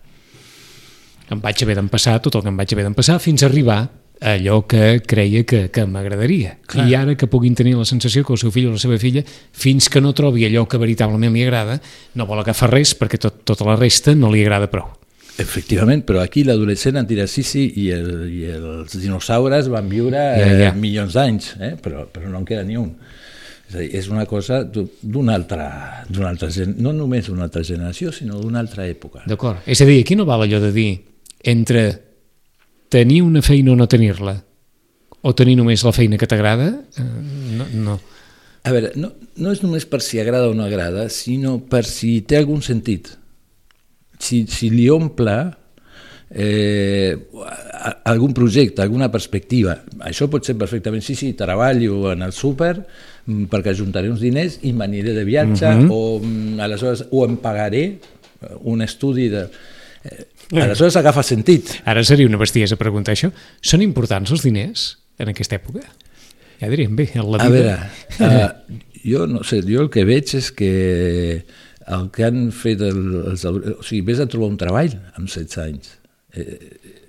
Em 1.30 1.46
vaig 1.46 1.62
haver 1.62 1.78
d'empassar 1.78 2.18
tot 2.26 2.40
el 2.40 2.46
que 2.46 2.50
em 2.50 2.58
vaig 2.58 2.74
haver 2.74 2.88
d'empassar 2.90 3.20
fins 3.22 3.46
a 3.46 3.52
arribar 3.52 3.84
allò 4.21 4.62
que 4.67 5.01
creia 5.06 5.43
que, 5.43 5.69
que 5.71 5.86
m'agradaria. 5.86 6.58
I 6.75 6.95
ara 6.95 7.15
que 7.19 7.28
puguin 7.28 7.56
tenir 7.56 7.75
la 7.75 7.86
sensació 7.86 8.23
que 8.25 8.34
el 8.34 8.39
seu 8.39 8.51
fill 8.51 8.69
o 8.69 8.75
la 8.75 8.82
seva 8.82 8.97
filla, 9.01 9.23
fins 9.51 9.89
que 9.91 10.01
no 10.01 10.13
trobi 10.15 10.45
allò 10.47 10.65
que 10.67 10.80
veritablement 10.82 11.34
li 11.36 11.43
agrada, 11.43 11.80
no 12.15 12.25
vol 12.30 12.39
agafar 12.43 12.71
res 12.71 12.93
perquè 12.97 13.19
tot, 13.21 13.41
tota 13.43 13.65
la 13.67 13.75
resta 13.80 14.15
no 14.15 14.32
li 14.32 14.41
agrada 14.45 14.69
prou. 14.71 14.88
Efectivament, 15.38 16.06
però 16.08 16.21
aquí 16.23 16.45
l'adolescent 16.47 16.95
antiracisi 16.95 17.65
i, 17.84 17.89
el, 17.91 18.08
i 18.32 18.45
els 18.56 18.93
dinosaures 19.01 19.67
van 19.67 19.89
viure 19.91 20.15
Ja, 20.15 20.45
ja. 20.47 20.69
eh, 20.69 20.75
milions 20.80 21.12
d'anys, 21.17 21.49
eh? 21.60 21.73
però, 21.84 22.06
però 22.08 22.30
no 22.32 22.39
en 22.39 22.45
queda 22.47 22.63
ni 22.63 22.78
un. 22.80 22.93
És 23.67 23.75
a 23.75 23.82
dir, 23.82 23.89
és 23.99 24.08
una 24.13 24.23
cosa 24.30 24.62
d'una 24.63 25.34
altra, 25.36 25.65
altra 26.23 26.47
gen- 26.54 26.78
no 26.80 26.93
només 26.93 27.28
d'una 27.28 27.49
altra 27.49 27.63
generació, 27.67 28.13
sinó 28.15 28.39
d'una 28.39 28.62
altra 28.63 28.86
època. 28.88 29.25
D'acord. 29.28 29.60
És 29.67 29.82
a 29.82 29.88
dir, 29.89 29.99
aquí 30.06 30.15
no 30.15 30.23
val 30.23 30.45
allò 30.45 30.62
de 30.63 30.71
dir 30.71 30.91
entre 31.43 31.84
tenir 32.95 33.21
una 33.27 33.43
feina 33.43 33.73
o 33.73 33.75
no 33.75 33.88
tenir-la 33.91 34.38
o 35.25 35.34
tenir 35.36 35.58
només 35.60 35.84
la 35.84 35.91
feina 35.95 36.19
que 36.21 36.27
t'agrada, 36.29 36.69
eh, 37.01 37.03
no, 37.58 37.65
no. 37.73 37.99
A 38.65 38.71
veure, 38.73 38.91
no, 38.97 39.12
no 39.41 39.51
és 39.53 39.62
només 39.65 39.84
per 39.89 39.99
si 40.05 40.19
agrada 40.21 40.47
o 40.51 40.55
no 40.58 40.63
agrada, 40.65 41.08
sinó 41.13 41.58
per 41.69 41.84
si 41.86 42.19
té 42.25 42.38
algun 42.39 42.62
sentit. 42.65 43.12
Si, 44.21 44.43
si 44.49 44.69
li 44.73 44.86
omple 44.93 45.36
eh, 46.29 47.17
algun 48.05 48.34
projecte, 48.38 48.81
alguna 48.81 49.10
perspectiva. 49.13 49.75
Això 50.05 50.29
pot 50.31 50.45
ser 50.47 50.55
perfectament, 50.58 51.03
sí, 51.05 51.17
sí, 51.17 51.34
treballo 51.38 52.12
en 52.13 52.25
el 52.25 52.34
súper 52.34 52.73
mm, 52.81 53.45
perquè 53.51 53.73
ajuntaré 53.73 54.10
uns 54.13 54.23
diners 54.23 54.60
i 54.65 54.73
m'aniré 54.73 55.13
de 55.17 55.25
viatge 55.27 55.67
Mhm. 55.75 55.89
o 55.91 56.19
mm, 56.21 56.60
aleshores 56.65 57.05
o 57.12 57.25
em 57.25 57.38
pagaré 57.38 57.84
eh, 57.86 58.55
un 58.63 58.81
estudi 58.86 59.29
de... 59.34 59.45
Eh, 60.05 60.25
aleshores 60.53 60.97
agafa 60.99 61.23
sentit. 61.25 61.71
Ara 61.86 62.03
seria 62.05 62.29
una 62.29 62.39
bestiesa 62.41 62.77
preguntar 62.79 63.15
això. 63.15 63.31
Són 63.62 63.84
importants 63.86 64.34
els 64.36 64.45
diners 64.45 64.88
en 65.21 65.31
aquesta 65.31 65.58
època? 65.58 65.84
Ja 66.62 66.71
diríem 66.71 66.95
bé, 66.95 67.10
en 67.15 67.29
la 67.31 67.41
A 67.43 67.49
vida... 67.51 67.77
veure, 68.19 68.49
uh, 68.49 68.81
jo 69.12 69.25
no 69.27 69.43
sé, 69.43 69.62
jo 69.67 69.84
el 69.84 69.91
que 69.93 70.05
veig 70.08 70.36
és 70.38 70.51
que 70.55 70.73
el 71.86 72.10
que 72.13 72.25
han 72.25 72.49
fet 72.55 72.81
el, 72.86 73.01
els 73.31 73.45
o 73.45 73.58
sigui, 73.86 74.01
vés 74.08 74.21
a 74.21 74.29
trobar 74.29 74.49
un 74.53 74.60
treball 74.62 74.95
amb 75.15 75.27
16 75.29 75.60
anys. 75.65 75.91
Eh, 76.36 76.58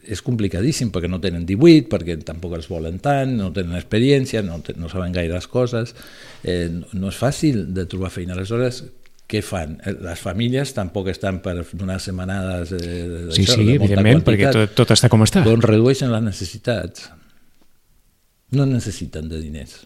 és 0.07 0.21
complicadíssim 0.23 0.93
perquè 0.95 1.09
no 1.11 1.19
tenen 1.23 1.47
18, 1.49 1.89
perquè 1.91 2.19
tampoc 2.27 2.55
els 2.59 2.69
volen 2.71 3.01
tant, 3.03 3.33
no 3.41 3.49
tenen 3.55 3.75
experiència, 3.79 4.43
no, 4.47 4.61
no 4.79 4.91
saben 4.93 5.15
gaire 5.17 5.35
les 5.35 5.49
coses, 5.51 5.97
eh, 6.45 6.69
no, 6.71 6.87
no 6.93 7.11
és 7.11 7.19
fàcil 7.19 7.65
de 7.75 7.87
trobar 7.91 8.13
feina. 8.15 8.37
Aleshores, 8.37 8.85
què 9.27 9.43
fan? 9.43 9.77
Eh, 9.85 9.95
Les 10.07 10.21
famílies 10.23 10.73
tampoc 10.77 11.09
estan 11.11 11.41
per 11.45 11.57
donar 11.73 11.99
setmanades 12.03 12.73
eh, 12.77 13.29
Sí, 13.35 13.45
sí, 13.45 13.57
de 13.59 13.79
molta 13.79 13.85
evidentment, 13.85 14.23
perquè 14.27 14.47
quantitat. 14.49 14.75
tot, 14.75 14.77
tot 14.83 14.95
està 14.97 15.11
com 15.13 15.25
està. 15.27 15.43
Doncs 15.47 15.67
redueixen 15.67 16.13
les 16.15 16.23
necessitats. 16.29 17.09
No 18.57 18.67
necessiten 18.71 19.29
de 19.29 19.41
diners. 19.43 19.81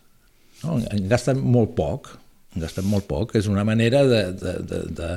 No? 0.62 0.76
En 0.92 1.06
gasten 1.08 1.40
molt 1.40 1.72
poc, 1.78 2.10
en 2.54 2.66
gasten 2.66 2.84
molt 2.84 3.06
poc. 3.08 3.32
És 3.40 3.48
una 3.48 3.64
manera 3.64 4.04
de, 4.04 4.22
de, 4.36 4.52
de, 4.68 4.82
de, 5.00 5.10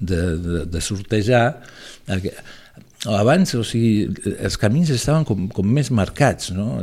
de, 0.00 0.22
de, 0.48 0.64
de 0.76 0.80
sortejar... 0.84 1.44
Abans, 3.08 3.54
o 3.56 3.62
sigui, 3.64 4.10
els 4.44 4.58
camins 4.60 4.90
estaven 4.92 5.24
com, 5.24 5.46
com 5.56 5.64
més 5.72 5.88
marcats, 5.88 6.50
no? 6.52 6.82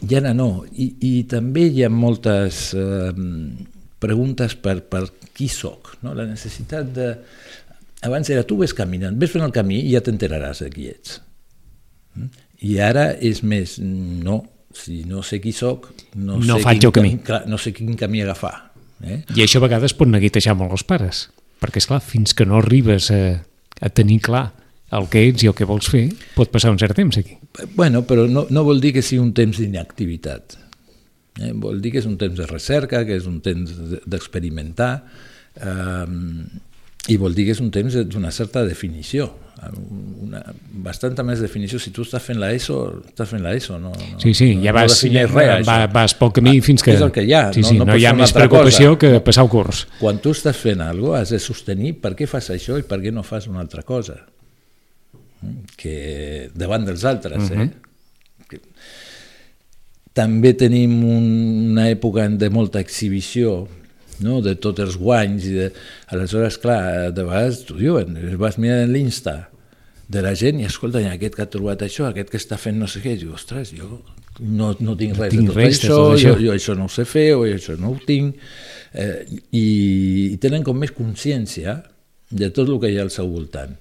I 0.00 0.16
ara 0.16 0.32
no. 0.32 0.64
I, 0.72 0.86
i 1.04 1.10
també 1.28 1.66
hi 1.68 1.84
ha 1.84 1.90
moltes 1.92 2.70
eh, 2.72 3.10
preguntes 4.04 4.54
per, 4.60 4.78
per 4.92 5.06
qui 5.34 5.48
sóc, 5.50 5.96
no? 6.04 6.12
La 6.14 6.28
necessitat 6.28 6.92
de... 6.94 7.10
Abans 8.04 8.28
era 8.28 8.44
tu 8.44 8.58
ves 8.60 8.74
caminant, 8.76 9.16
ves 9.16 9.32
fent 9.32 9.44
el 9.46 9.52
camí 9.56 9.78
i 9.86 9.94
ja 9.96 10.02
t'enteraràs 10.04 10.60
de 10.60 10.68
qui 10.72 10.90
ets. 10.92 11.18
Mm? 12.18 12.28
I 12.68 12.74
ara 12.84 13.06
és 13.16 13.40
més, 13.44 13.78
no, 13.80 14.42
si 14.76 15.02
no 15.08 15.22
sé 15.24 15.40
qui 15.40 15.52
sóc, 15.56 15.88
no, 16.16 16.36
No 16.38 16.58
sé 16.58 16.66
faig 16.66 16.82
quin 16.82 16.88
el 16.90 16.94
camí. 16.98 17.14
clar, 17.24 17.42
no 17.48 17.58
sé 17.60 17.72
quin 17.76 17.96
camí 18.00 18.20
agafar. 18.24 18.54
Eh? 19.04 19.22
I 19.36 19.44
això 19.44 19.60
a 19.60 19.64
vegades 19.66 19.96
pot 19.96 20.08
neguitejar 20.08 20.54
molt 20.56 20.72
els 20.76 20.84
pares, 20.88 21.26
perquè, 21.60 21.80
és 21.82 21.88
clar 21.90 22.00
fins 22.04 22.36
que 22.36 22.46
no 22.48 22.60
arribes 22.60 23.10
a, 23.12 23.22
a 23.80 23.88
tenir 23.92 24.20
clar 24.28 24.46
el 24.94 25.08
que 25.10 25.24
ets 25.28 25.42
i 25.42 25.48
el 25.50 25.56
que 25.58 25.66
vols 25.66 25.88
fer, 25.90 26.04
pot 26.36 26.52
passar 26.52 26.70
un 26.72 26.78
cert 26.78 26.94
temps 26.96 27.16
aquí. 27.18 27.38
Bueno, 27.74 28.04
però 28.06 28.28
no, 28.30 28.44
no 28.52 28.62
vol 28.68 28.80
dir 28.84 28.92
que 28.94 29.02
sigui 29.02 29.22
un 29.24 29.32
temps 29.34 29.58
d'inactivitat. 29.58 30.58
Eh? 31.40 31.52
Vol 31.54 31.80
dir 31.82 31.90
que 31.92 31.98
és 31.98 32.06
un 32.06 32.16
temps 32.20 32.36
de 32.38 32.46
recerca, 32.46 33.04
que 33.06 33.16
és 33.16 33.24
un 33.26 33.40
temps 33.42 33.70
de- 33.90 34.02
d'experimentar, 34.06 34.92
eh, 35.56 36.04
i 37.08 37.16
vol 37.20 37.34
dir 37.34 37.44
que 37.46 37.52
és 37.52 37.60
un 37.60 37.70
temps 37.70 37.92
d'una 38.08 38.30
certa 38.32 38.62
definició, 38.64 39.32
una, 40.24 40.40
bastanta 40.84 41.22
més 41.24 41.40
definició. 41.40 41.78
Si 41.80 41.90
tu 41.94 42.02
estàs 42.04 42.22
fent 42.24 42.38
l'ESO, 42.40 42.78
estàs 43.08 43.28
fent 43.30 43.42
l'ESO, 43.44 43.78
no, 43.80 43.92
no, 43.94 44.18
Sí, 44.20 44.32
sí, 44.34 44.48
ja 44.62 44.72
no 44.72 44.78
vas, 44.80 44.94
defineix 45.00 45.30
ja, 45.30 45.38
res, 45.58 45.66
va, 45.68 45.86
vas 45.92 46.14
pel 46.18 46.32
camí 46.36 46.60
fins 46.64 46.82
que... 46.84 46.92
És 46.96 47.00
el 47.04 47.12
que 47.14 47.22
hi 47.24 47.32
ha, 47.32 47.52
sí, 47.52 47.60
no- 47.62 47.68
sí, 47.68 47.78
no 47.78 47.84
no, 47.84 47.92
pots 47.92 48.02
hi 48.02 48.06
ha 48.08 48.12
més 48.18 48.32
preocupació 48.32 48.94
cosa. 48.96 49.00
que 49.14 49.20
passar 49.24 49.44
el 49.44 49.50
curs. 49.52 49.84
Quan 50.00 50.18
tu 50.24 50.32
estàs 50.36 50.56
fent 50.56 50.80
alguna 50.84 51.14
cosa, 51.18 51.22
has 51.22 51.30
de 51.36 51.38
sostenir 51.44 51.94
per 52.02 52.14
què 52.18 52.26
fas 52.30 52.50
això 52.50 52.78
i 52.80 52.84
per 52.88 53.00
què 53.04 53.12
no 53.12 53.22
fas 53.22 53.46
una 53.48 53.60
altra 53.64 53.82
cosa. 53.82 54.18
Mm, 55.42 55.64
Que 55.76 56.50
davant 56.54 56.84
dels 56.86 57.04
altres, 57.04 57.50
eh? 57.50 57.70
També 60.14 60.52
tenim 60.54 61.00
una 61.08 61.88
època 61.90 62.28
de 62.30 62.50
molta 62.54 62.82
exhibició, 62.84 63.64
no? 64.22 64.40
de 64.44 64.54
tots 64.54 64.84
els 64.84 64.98
guanys. 65.00 65.48
I 65.50 65.56
de... 65.56 65.70
Aleshores, 66.14 66.60
clar, 66.62 67.10
de 67.16 67.26
vegades 67.26 67.64
t'ho 67.66 67.78
diuen, 67.80 68.14
vas 68.38 68.60
mirant 68.62 68.92
l'Insta 68.92 69.40
de 70.08 70.22
la 70.22 70.34
gent 70.38 70.60
i 70.60 70.68
escolta, 70.68 71.00
i 71.02 71.08
aquest 71.08 71.34
que 71.34 71.44
ha 71.44 71.50
trobat 71.50 71.82
això, 71.84 72.08
aquest 72.08 72.30
que 72.30 72.38
està 72.40 72.58
fent 72.60 72.76
no 72.78 72.88
sé 72.90 73.00
què, 73.02 73.16
i 73.16 73.22
diu, 73.24 73.32
ostres, 73.34 73.72
jo 73.74 74.02
no, 74.40 74.72
no 74.82 74.96
tinc 74.98 75.16
res 75.18 75.32
tinc 75.32 75.46
de 75.46 75.52
tot 75.52 75.58
res 75.58 75.78
això, 75.78 75.94
tot 75.94 76.16
això. 76.16 76.34
jo, 76.34 76.42
jo 76.42 76.54
això 76.54 76.74
no 76.78 76.88
ho 76.88 76.92
sé 76.92 77.06
fer, 77.08 77.28
o 77.38 77.44
això 77.48 77.76
no 77.80 77.94
ho 77.94 77.98
tinc, 78.06 78.36
eh, 78.92 79.24
i, 79.50 79.64
i 80.34 80.36
tenen 80.42 80.66
com 80.66 80.78
més 80.78 80.92
consciència 80.94 81.78
de 82.34 82.50
tot 82.54 82.68
el 82.68 82.80
que 82.82 82.90
hi 82.92 82.98
ha 82.98 83.06
al 83.06 83.12
seu 83.14 83.30
voltant. 83.30 83.74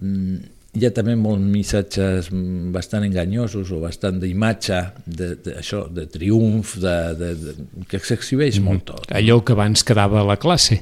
Mm, 0.00 0.40
hi 0.72 0.86
ha 0.88 0.90
també 0.94 1.12
molts 1.20 1.42
missatges 1.44 2.30
bastant 2.72 3.04
enganyosos 3.04 3.72
o 3.76 3.80
bastant 3.82 4.20
d'imatge, 4.22 4.78
de, 5.04 5.34
de, 5.44 5.56
això, 5.60 5.82
de 5.92 6.06
triomf, 6.08 6.78
de, 6.80 6.94
de, 7.18 7.34
de, 7.42 7.56
que 7.90 8.00
s'exhibeix 8.00 8.56
mm. 8.58 8.64
molt 8.70 8.86
tot. 8.88 9.10
Allò 9.12 9.42
que 9.44 9.52
abans 9.52 9.84
quedava 9.84 10.22
a 10.22 10.24
la 10.30 10.38
classe. 10.40 10.80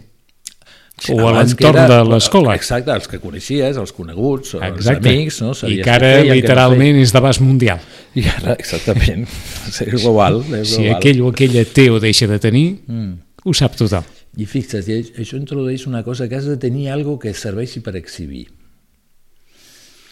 Sí, 1.00 1.14
o 1.16 1.24
a 1.24 1.33
que 1.33 1.38
l'entorn 1.40 1.88
de 1.88 1.98
l'escola. 2.11 2.55
Exacte, 2.59 2.92
els 2.92 3.09
que 3.09 3.18
coneixies, 3.22 3.79
els 3.81 3.92
coneguts, 3.96 4.53
els 4.59 4.66
Exacte. 4.68 5.09
amics, 5.09 5.40
no? 5.40 5.55
I 5.64 5.81
que 5.81 5.90
ara 5.90 6.11
què 6.11 6.12
feien, 6.12 6.26
què 6.26 6.29
no 6.29 6.38
literalment 6.42 7.00
és 7.00 7.14
d'abast 7.16 7.40
mundial. 7.40 7.81
I 8.20 8.26
ara, 8.29 8.55
exactament, 8.61 9.24
és 9.70 9.81
global. 9.96 10.42
És 10.61 10.74
Si 10.76 10.83
global. 10.85 10.98
aquell 10.98 11.24
o 11.24 11.33
aquella 11.33 11.64
té 11.64 11.88
o 11.90 11.98
deixa 11.98 12.29
de 12.31 12.38
tenir, 12.38 12.66
Mm. 12.87 13.14
ho 13.42 13.57
sap 13.57 13.81
tothom. 13.81 14.05
I 14.37 14.46
fixa't, 14.46 14.87
això 15.18 15.40
introdueix 15.40 15.88
una 15.88 16.05
cosa 16.07 16.29
que 16.29 16.37
has 16.37 16.44
de 16.46 16.59
tenir 16.61 16.90
algo 16.92 17.18
que 17.18 17.33
serveixi 17.35 17.81
per 17.81 17.96
exhibir. 17.96 18.46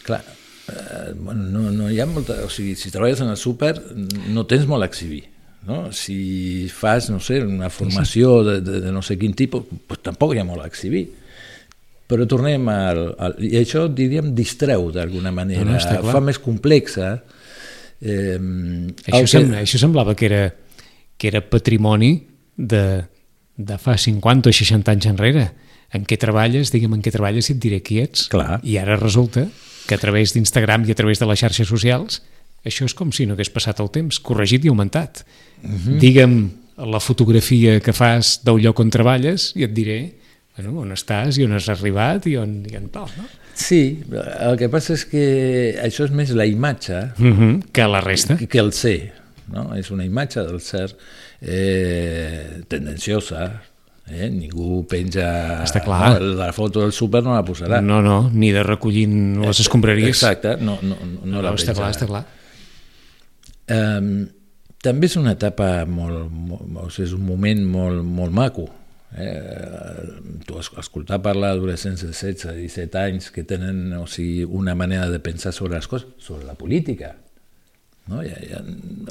Clar, 0.09 0.23
eh, 0.73 1.13
bueno, 1.15 1.45
no, 1.53 1.69
no 1.71 1.89
hi 1.91 1.99
ha 2.01 2.07
molta... 2.09 2.39
O 2.45 2.49
sigui, 2.49 2.75
si 2.79 2.91
treballes 2.93 3.21
en 3.21 3.29
el 3.29 3.37
súper, 3.37 3.75
no 4.33 4.45
tens 4.49 4.65
molt 4.69 4.85
a 4.85 4.89
exhibir. 4.89 5.27
No? 5.67 5.91
Si 5.93 6.69
fas, 6.73 7.09
no 7.13 7.19
sé, 7.19 7.41
una 7.43 7.69
formació 7.69 8.39
de, 8.47 8.59
de, 8.65 8.79
de 8.85 8.93
no 8.95 9.03
sé 9.05 9.19
quin 9.19 9.35
tipus, 9.37 9.67
pues 9.87 10.01
tampoc 10.05 10.33
hi 10.33 10.41
ha 10.41 10.47
molt 10.47 10.63
a 10.63 10.69
exhibir. 10.71 11.05
Però 12.09 12.25
tornem 12.25 12.65
al... 12.73 13.03
al 13.21 13.37
I 13.45 13.53
això, 13.59 13.85
diríem, 13.93 14.31
distreu 14.37 14.89
d'alguna 14.95 15.33
manera, 15.35 15.67
No, 15.67 15.77
no, 15.77 16.01
fa 16.09 16.23
més 16.25 16.41
complexa. 16.41 17.19
Eh, 18.01 18.39
Això, 19.11 19.19
el 19.19 19.29
sem 19.29 19.55
això 19.59 19.81
semblava 19.81 20.15
que 20.17 20.25
era, 20.29 20.43
que 21.19 21.29
era 21.29 21.43
patrimoni 21.45 22.15
de, 22.55 22.83
de 23.59 23.77
fa 23.77 23.97
50 23.99 24.49
o 24.49 24.55
60 24.55 24.95
anys 24.95 25.09
enrere. 25.11 25.49
En 25.93 26.05
què 26.05 26.17
treballes, 26.21 26.71
digue'm 26.73 26.97
en 26.97 27.03
què 27.05 27.13
treballes 27.13 27.49
i 27.49 27.55
et 27.57 27.61
diré 27.61 27.83
qui 27.85 27.99
ets. 28.01 28.25
Clar. 28.31 28.57
I 28.65 28.77
ara 28.81 28.97
resulta 28.97 29.45
que 29.87 29.95
a 29.95 30.01
través 30.01 30.33
d'Instagram 30.33 30.85
i 30.85 30.91
a 30.91 30.95
través 30.95 31.19
de 31.19 31.25
les 31.25 31.39
xarxes 31.39 31.67
socials 31.67 32.21
això 32.65 32.85
és 32.85 32.95
com 32.95 33.11
si 33.15 33.25
no 33.25 33.37
hagués 33.37 33.51
passat 33.53 33.79
el 33.79 33.89
temps, 33.93 34.19
corregit 34.19 34.65
i 34.65 34.71
augmentat. 34.71 35.23
Uh 35.63 35.69
-huh. 35.69 35.99
Digue'm 35.99 36.49
la 36.77 36.99
fotografia 36.99 37.79
que 37.79 37.93
fas 37.93 38.39
del 38.43 38.61
lloc 38.63 38.79
on 38.79 38.89
treballes 38.89 39.53
i 39.55 39.63
et 39.63 39.73
diré 39.73 40.15
bueno, 40.57 40.81
on 40.81 40.91
estàs 40.91 41.37
i 41.37 41.45
on 41.45 41.53
has 41.53 41.69
arribat 41.69 42.25
i 42.27 42.35
on, 42.37 42.65
i 42.69 42.75
on 42.75 42.89
tal, 42.89 43.07
no? 43.17 43.25
Sí, 43.53 44.03
el 44.39 44.57
que 44.57 44.69
passa 44.69 44.93
és 44.93 45.05
que 45.05 45.75
això 45.83 46.05
és 46.05 46.11
més 46.11 46.29
la 46.31 46.45
imatge 46.45 47.13
Uh 47.19 47.25
-huh. 47.25 47.63
Que 47.71 47.87
la 47.87 48.01
resta. 48.01 48.37
que 48.37 48.59
el 48.59 48.71
ser, 48.73 49.13
no? 49.47 49.75
És 49.75 49.91
una 49.91 50.05
imatge 50.05 50.43
del 50.43 50.59
ser 50.61 50.95
eh, 51.41 52.61
tendenciosa, 52.67 53.61
eh? 54.11 54.29
ningú 54.33 54.83
penja... 54.89 55.27
Està 55.65 55.83
clar. 55.85 56.15
No, 56.17 56.33
la 56.39 56.49
foto 56.55 56.83
del 56.83 56.93
súper 56.95 57.21
no 57.25 57.35
la 57.35 57.45
posarà. 57.47 57.81
No, 57.85 58.01
no, 58.05 58.29
ni 58.33 58.51
de 58.55 58.63
recollint 58.65 59.39
les 59.43 59.63
escombraries. 59.65 60.09
Exacte, 60.11 60.57
no, 60.61 60.79
no, 60.81 60.97
no, 60.99 61.23
no 61.25 61.45
la 61.45 61.53
està 61.53 61.75
clar, 61.77 61.91
penjarà. 61.91 61.95
està 61.95 62.09
clar. 62.09 62.25
Um, 63.69 64.11
també 64.81 65.09
és 65.09 65.17
una 65.19 65.35
etapa 65.35 65.85
molt, 65.85 66.29
molt 66.31 66.99
és 67.03 67.13
un 67.15 67.25
moment 67.27 67.63
molt, 67.67 68.03
molt 68.05 68.35
maco. 68.35 68.67
Eh, 69.09 70.43
tu 70.45 70.59
has 70.59 70.69
escoltar 70.77 71.17
parlar 71.25 71.55
d'adolescents 71.55 72.03
de 72.05 72.11
16, 72.11 72.53
17 72.55 72.99
anys 73.01 73.31
que 73.33 73.43
tenen 73.43 73.95
o 73.97 74.05
sigui, 74.07 74.45
una 74.45 74.75
manera 74.77 75.09
de 75.09 75.19
pensar 75.19 75.51
sobre 75.53 75.75
les 75.75 75.89
coses, 75.89 76.07
sobre 76.21 76.45
la 76.45 76.55
política. 76.55 77.15
No? 78.09 78.23
Ja, 78.25 78.35
ja, 78.41 78.59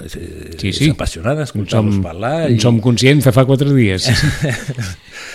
és, 0.05 0.13
Sí, 0.59 0.73
sí. 0.73 0.89
és 0.89 0.95
apassionant 0.97 1.39
escoltar-los 1.45 2.01
parlar. 2.03 2.49
en 2.51 2.59
som 2.61 2.81
conscients 2.83 3.25
de 3.29 3.33
fa 3.33 3.45
quatre 3.47 3.71
dies. 3.75 4.09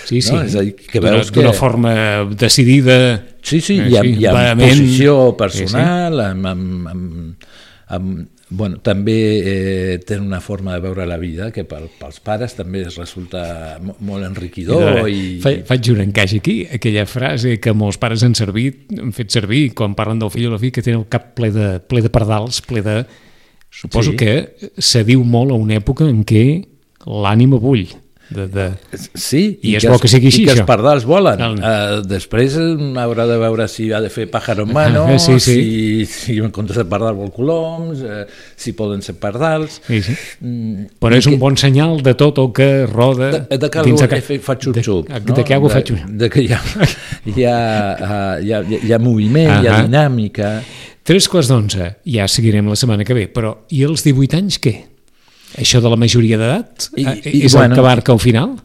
Sí, 0.04 0.19
sí. 0.21 0.34
No, 0.36 0.41
és 0.43 0.52
dir, 0.52 0.73
que 0.76 0.99
D'una- 0.99 1.12
veus 1.13 1.30
que- 1.32 1.39
D'una 1.39 1.54
forma 1.56 1.93
decidida. 2.36 3.23
Sí, 3.41 3.62
sí, 3.62 3.78
Eh, 3.80 3.88
hi 3.89 3.95
ha, 3.95 4.02
sí, 4.02 4.15
hi 4.19 4.26
ha 4.26 4.34
vehement. 4.34 4.69
posició 4.69 5.13
personal, 5.38 6.19
amb, 6.19 6.45
amb, 6.45 6.88
amb, 6.91 7.45
amb, 7.88 8.28
bueno, 8.49 8.78
també 8.84 9.15
eh, 9.39 9.99
tenen 10.06 10.28
una 10.28 10.41
forma 10.41 10.73
de 10.76 10.82
veure 10.84 11.06
la 11.08 11.15
vida 11.17 11.52
que 11.56 11.63
pel, 11.63 11.88
pels 11.99 12.19
pares 12.19 12.54
també 12.56 12.82
es 12.84 12.97
resulta 12.99 13.80
mo- 13.82 13.95
molt 14.02 14.26
enriquidor 14.28 15.08
i, 15.10 15.39
Fa, 15.41 15.56
faig 15.71 15.89
un 15.95 16.02
encaix 16.04 16.36
aquí, 16.38 16.67
aquella 16.71 17.06
frase 17.08 17.56
que 17.63 17.71
molts 17.73 17.97
pares 17.97 18.23
han 18.28 18.36
servit, 18.36 18.91
han 18.99 19.13
fet 19.15 19.32
servir 19.32 19.71
quan 19.73 19.95
parlen 19.95 20.19
del 20.19 20.30
fill 20.36 20.47
o 20.52 20.52
la 20.52 20.60
filla 20.60 20.76
que 20.76 20.84
tenen 20.84 20.99
el 21.06 21.08
cap 21.10 21.32
ple 21.34 21.49
de, 21.56 21.80
ple 21.80 22.02
de 22.04 22.12
pardals, 22.12 22.60
ple 22.62 22.82
de... 22.84 23.06
Suposo 23.74 24.12
Sí. 24.14 24.18
que 24.18 24.34
se 24.78 25.04
diu 25.04 25.24
molt 25.26 25.52
a 25.52 25.58
una 25.60 25.76
època 25.82 26.06
en 26.08 26.24
què 26.24 26.46
l'ànima 27.06 27.58
bull. 27.60 27.88
De, 28.34 28.48
de... 28.50 28.64
Sí, 29.20 29.60
I 29.62 29.76
és 29.78 29.84
bo 29.86 29.98
que 30.02 30.08
sigui 30.10 30.30
així, 30.32 30.42
i 30.42 30.46
que 30.48 30.54
els 30.56 30.62
pardals 30.66 31.04
volen. 31.06 31.38
Cal- 31.38 31.60
Uh, 31.60 32.00
després 32.08 32.56
eh, 32.58 32.70
haurà 33.04 33.28
de 33.30 33.36
veure 33.38 33.68
si 33.70 33.90
ha 33.94 34.00
de 34.02 34.10
fer 34.10 34.26
pájaro 34.32 34.64
en 34.66 34.72
mano, 34.74 35.04
Ah, 35.12 35.20
sí, 35.22 35.36
sí. 35.44 35.54
Si, 35.60 36.06
si 36.10 36.38
en 36.42 36.50
comptes 36.56 36.80
de 36.80 36.86
pardal 36.90 37.14
vol 37.20 37.30
coloms, 37.36 38.00
eh, 38.02 38.24
si 38.58 38.72
poden 38.74 39.04
ser 39.06 39.16
pardals... 39.22 39.82
Sí, 39.86 40.00
sí. 40.02 40.16
Mm, 40.40 40.88
Però 41.04 41.14
i 41.14 41.22
és 41.22 41.28
un 41.30 41.36
que- 41.36 41.42
bon 41.44 41.58
senyal 41.60 42.02
de 42.02 42.16
tot 42.18 42.40
el 42.42 42.50
que 42.58 42.70
roda 42.90 43.30
de, 43.44 43.58
de 43.60 43.70
que 43.70 43.84
dins 43.86 44.02
algú 44.08 44.16
de 44.16 44.40
fa, 44.40 44.56
xup-xup. 44.58 45.12
De, 45.12 45.20
de, 45.20 45.34
de 45.38 45.44
que 45.44 45.54
algú 45.60 45.70
fa 45.70 45.84
xup 45.86 46.00
De, 46.08 46.24
de 46.24 46.30
que 46.34 46.42
hi 46.48 46.50
ha, 46.56 46.62
hi 47.28 47.46
ha, 47.46 47.60
uh, 48.00 48.42
hi 48.42 48.56
ha, 48.56 48.64
hi 48.82 48.94
ha 48.96 49.00
moviment, 49.04 49.60
hi 49.62 49.68
ha 49.68 49.82
dinàmica... 49.84 50.56
Tres 51.04 51.28
quarts 51.28 51.50
d'onze, 51.52 51.89
ja 52.08 52.28
seguirem 52.32 52.68
la 52.72 52.78
setmana 52.80 53.04
que 53.04 53.16
ve, 53.18 53.26
però 53.32 53.58
i 53.76 53.82
els 53.84 54.06
18 54.06 54.38
anys 54.39 54.60
què? 54.63 54.76
Això 55.60 55.82
de 55.84 55.89
la 55.92 55.98
majoria 56.00 56.38
d'edat 56.39 56.88
I- 56.98 57.04
eh, 57.06 57.18
i, 57.30 57.42
és 57.46 57.54
bueno, 57.54 57.76
el 57.76 57.80
que 57.82 57.84
marca 57.86 58.13
al 58.16 58.22
final? 58.24 58.56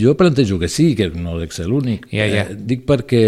Jo 0.00 0.14
plantejo 0.16 0.58
que 0.62 0.68
sí, 0.68 0.94
que 0.96 1.10
no 1.10 1.36
dec 1.40 1.52
ser 1.52 1.66
l'únic. 1.68 2.06
Ja, 2.12 2.24
ja. 2.30 2.46
Eh, 2.48 2.54
dic 2.56 2.86
perquè 2.88 3.24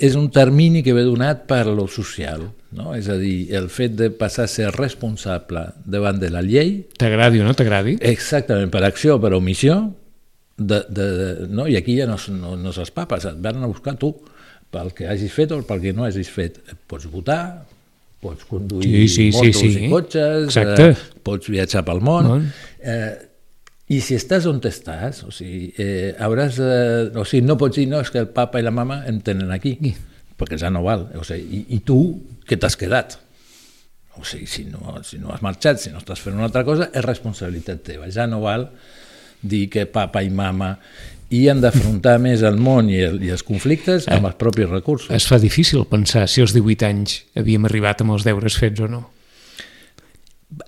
és 0.00 0.16
un 0.16 0.30
termini 0.32 0.80
que 0.82 0.94
ve 0.96 1.02
donat 1.04 1.44
per 1.46 1.66
lo 1.68 1.84
social, 1.86 2.46
no? 2.72 2.94
és 2.96 3.10
a 3.12 3.16
dir, 3.20 3.52
el 3.54 3.68
fet 3.68 3.92
de 3.98 4.08
passar 4.10 4.46
a 4.48 4.50
ser 4.50 4.70
responsable 4.72 5.66
davant 5.84 6.16
de 6.18 6.30
la 6.32 6.40
llei, 6.40 6.86
T'agradi 6.96 7.42
o 7.42 7.44
no 7.44 7.52
t'agradi? 7.54 7.98
exactament 8.00 8.72
per 8.72 8.82
acció 8.88 9.18
o 9.18 9.20
per 9.20 9.34
omissió, 9.36 9.82
de, 10.56 10.80
de, 10.88 11.06
de, 11.18 11.28
no? 11.52 11.68
i 11.68 11.76
aquí 11.76 11.98
ja 12.00 12.08
no, 12.08 12.16
no, 12.32 12.54
no 12.56 12.72
se'ls 12.72 12.90
papes, 12.96 13.28
et 13.28 13.36
van 13.44 13.60
a 13.62 13.68
buscar 13.68 13.98
tu 14.00 14.14
pel 14.70 14.92
que 14.94 15.08
hagis 15.10 15.32
fet 15.34 15.52
o 15.56 15.60
pel 15.66 15.80
que 15.82 15.92
no 15.96 16.04
hagis 16.06 16.30
fet. 16.30 16.60
Pots 16.90 17.08
votar, 17.10 17.64
pots 18.22 18.44
conduir 18.48 18.84
Sí, 18.84 19.08
sí, 19.08 19.26
sí, 19.32 19.48
motos 19.50 19.60
sí. 19.60 19.72
i 19.86 19.90
cotxes, 19.90 20.44
Exacte. 20.50 20.90
eh, 20.90 21.20
pots 21.26 21.50
viatjar 21.50 21.84
pel 21.86 22.00
món, 22.04 22.28
Món. 22.28 22.46
eh, 22.82 23.16
i 23.90 23.98
si 24.04 24.14
estàs 24.14 24.46
on 24.46 24.60
estàs, 24.62 25.24
o 25.26 25.32
sigui, 25.34 25.72
eh, 25.82 26.12
hauràs 26.22 26.60
de, 26.60 27.18
o 27.18 27.24
sigui, 27.26 27.42
no 27.46 27.56
pots 27.58 27.80
dir, 27.80 27.88
no, 27.90 27.98
és 28.04 28.10
que 28.14 28.22
el 28.22 28.28
papa 28.30 28.60
i 28.60 28.62
la 28.62 28.70
mama 28.70 29.00
em 29.10 29.18
tenen 29.20 29.50
aquí, 29.50 29.74
perquè 30.38 30.58
ja 30.60 30.70
no 30.70 30.84
val. 30.86 31.08
O 31.18 31.24
sigui, 31.26 31.64
i, 31.64 31.64
I 31.74 31.80
tu, 31.82 31.98
què 32.46 32.56
t'has 32.60 32.76
quedat? 32.78 33.18
O 34.20 34.22
sigui, 34.24 34.46
si 34.46 34.64
no, 34.68 35.00
si 35.02 35.18
no 35.18 35.32
has 35.34 35.42
marxat, 35.42 35.80
si 35.82 35.90
no 35.90 35.98
estàs 35.98 36.20
fent 36.22 36.36
una 36.38 36.46
altra 36.46 36.62
cosa, 36.64 36.90
és 36.94 37.02
responsabilitat 37.04 37.82
teva. 37.82 38.06
Ja 38.14 38.28
no 38.30 38.40
val 38.44 38.68
dir 39.42 39.68
que 39.72 39.86
papa 39.86 40.22
i 40.22 40.30
mama 40.30 40.74
i 41.30 41.44
han 41.48 41.60
d'afrontar 41.62 42.18
més 42.26 42.42
el 42.42 42.56
món 42.58 42.88
i, 42.90 42.98
el, 43.06 43.20
i 43.22 43.30
els 43.30 43.42
conflictes 43.46 44.08
amb 44.10 44.26
els 44.26 44.34
propis 44.40 44.68
recursos. 44.68 45.10
Es 45.14 45.26
fa 45.30 45.38
difícil 45.38 45.84
pensar 45.86 46.26
si 46.28 46.40
als 46.42 46.52
18 46.56 46.86
anys 46.88 47.20
havíem 47.38 47.64
arribat 47.68 48.02
amb 48.02 48.16
els 48.16 48.24
deures 48.26 48.56
fets 48.58 48.80
o 48.82 48.88
no. 48.90 49.04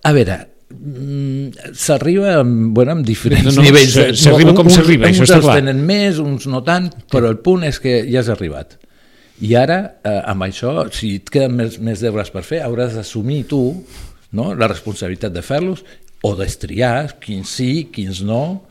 A 0.06 0.12
veure, 0.14 0.36
mm, 0.70 1.72
s'arriba 1.74 2.36
amb, 2.40 2.70
bueno, 2.76 2.92
amb 2.98 3.06
diferents 3.06 3.44
No, 3.50 3.56
no, 3.58 3.62
nivells. 3.66 3.96
s'arriba 4.22 4.54
com 4.54 4.66
Uns- 4.70 4.76
s'arriba, 4.78 5.08
això 5.08 5.24
uns 5.26 5.30
està 5.30 5.40
clar. 5.42 5.56
tenen 5.58 5.82
més, 5.86 6.18
uns 6.22 6.46
no 6.46 6.62
tant, 6.62 6.88
però 7.10 7.28
el 7.28 7.38
punt 7.42 7.64
és 7.66 7.80
que 7.82 8.04
ja 8.10 8.20
has 8.22 8.28
arribat. 8.30 8.78
I 9.42 9.56
ara, 9.58 9.96
eh, 10.04 10.20
amb 10.30 10.42
això, 10.46 10.86
si 10.94 11.16
et 11.16 11.28
queden 11.30 11.56
més, 11.56 11.80
més 11.82 11.98
deures 12.00 12.30
per 12.30 12.44
fer, 12.46 12.60
hauràs 12.62 12.94
d'assumir 12.94 13.44
tu 13.50 13.84
no, 14.32 14.54
la 14.54 14.68
responsabilitat 14.68 15.32
de 15.34 15.42
fer-los 15.42 15.82
o 16.22 16.34
d'estriar 16.38 17.18
quins 17.20 17.48
sí, 17.48 17.88
quins 17.92 18.22
no, 18.22 18.64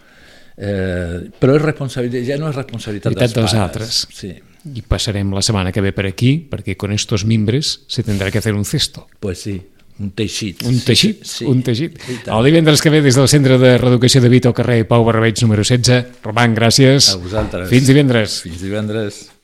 eh, 0.58 1.30
però 1.40 1.56
és 1.58 1.62
responsabilitat, 1.64 2.24
ja 2.28 2.38
no 2.40 2.50
és 2.50 2.56
responsabilitat 2.56 3.14
dels 3.18 3.34
pares. 3.34 3.54
altres. 3.56 4.08
Sí, 4.14 4.34
Y 4.64 4.84
pasarem 4.84 5.32
la 5.34 5.42
semana 5.42 5.72
que 5.72 5.82
ve 5.82 5.92
per 5.92 6.06
aquí, 6.06 6.48
perquè 6.48 6.76
con 6.78 6.92
estos 6.92 7.26
mimbres 7.26 7.82
se 7.88 8.04
tendrá 8.04 8.30
que 8.30 8.38
hacer 8.38 8.54
un 8.54 8.64
cesto. 8.64 9.08
pues 9.20 9.40
sí, 9.40 9.60
un 9.98 10.12
teixit. 10.12 10.62
Un 10.62 10.80
teixit, 10.82 11.24
Sí, 11.26 11.46
un 11.46 11.64
teixit. 11.64 11.98
i. 12.08 12.30
El 12.30 12.46
divendres 12.46 12.80
que 12.80 12.92
ve 12.92 13.02
des 13.02 13.16
del 13.16 13.28
Centre 13.28 13.58
de 13.58 13.80
Reeducació 13.80 14.22
de 14.22 14.30
Vito 14.30 14.50
al 14.50 14.54
carrer 14.54 14.88
Pau 14.88 15.04
Barbeig 15.04 15.42
número 15.42 15.64
16. 15.64 16.22
Roman, 16.22 16.54
gràcies. 16.56 17.10
A 17.10 17.18
vosaltres. 17.18 17.70
Fins 17.70 17.88
divendres. 17.88 18.42
Fins 18.44 18.62
divendres. 18.62 19.32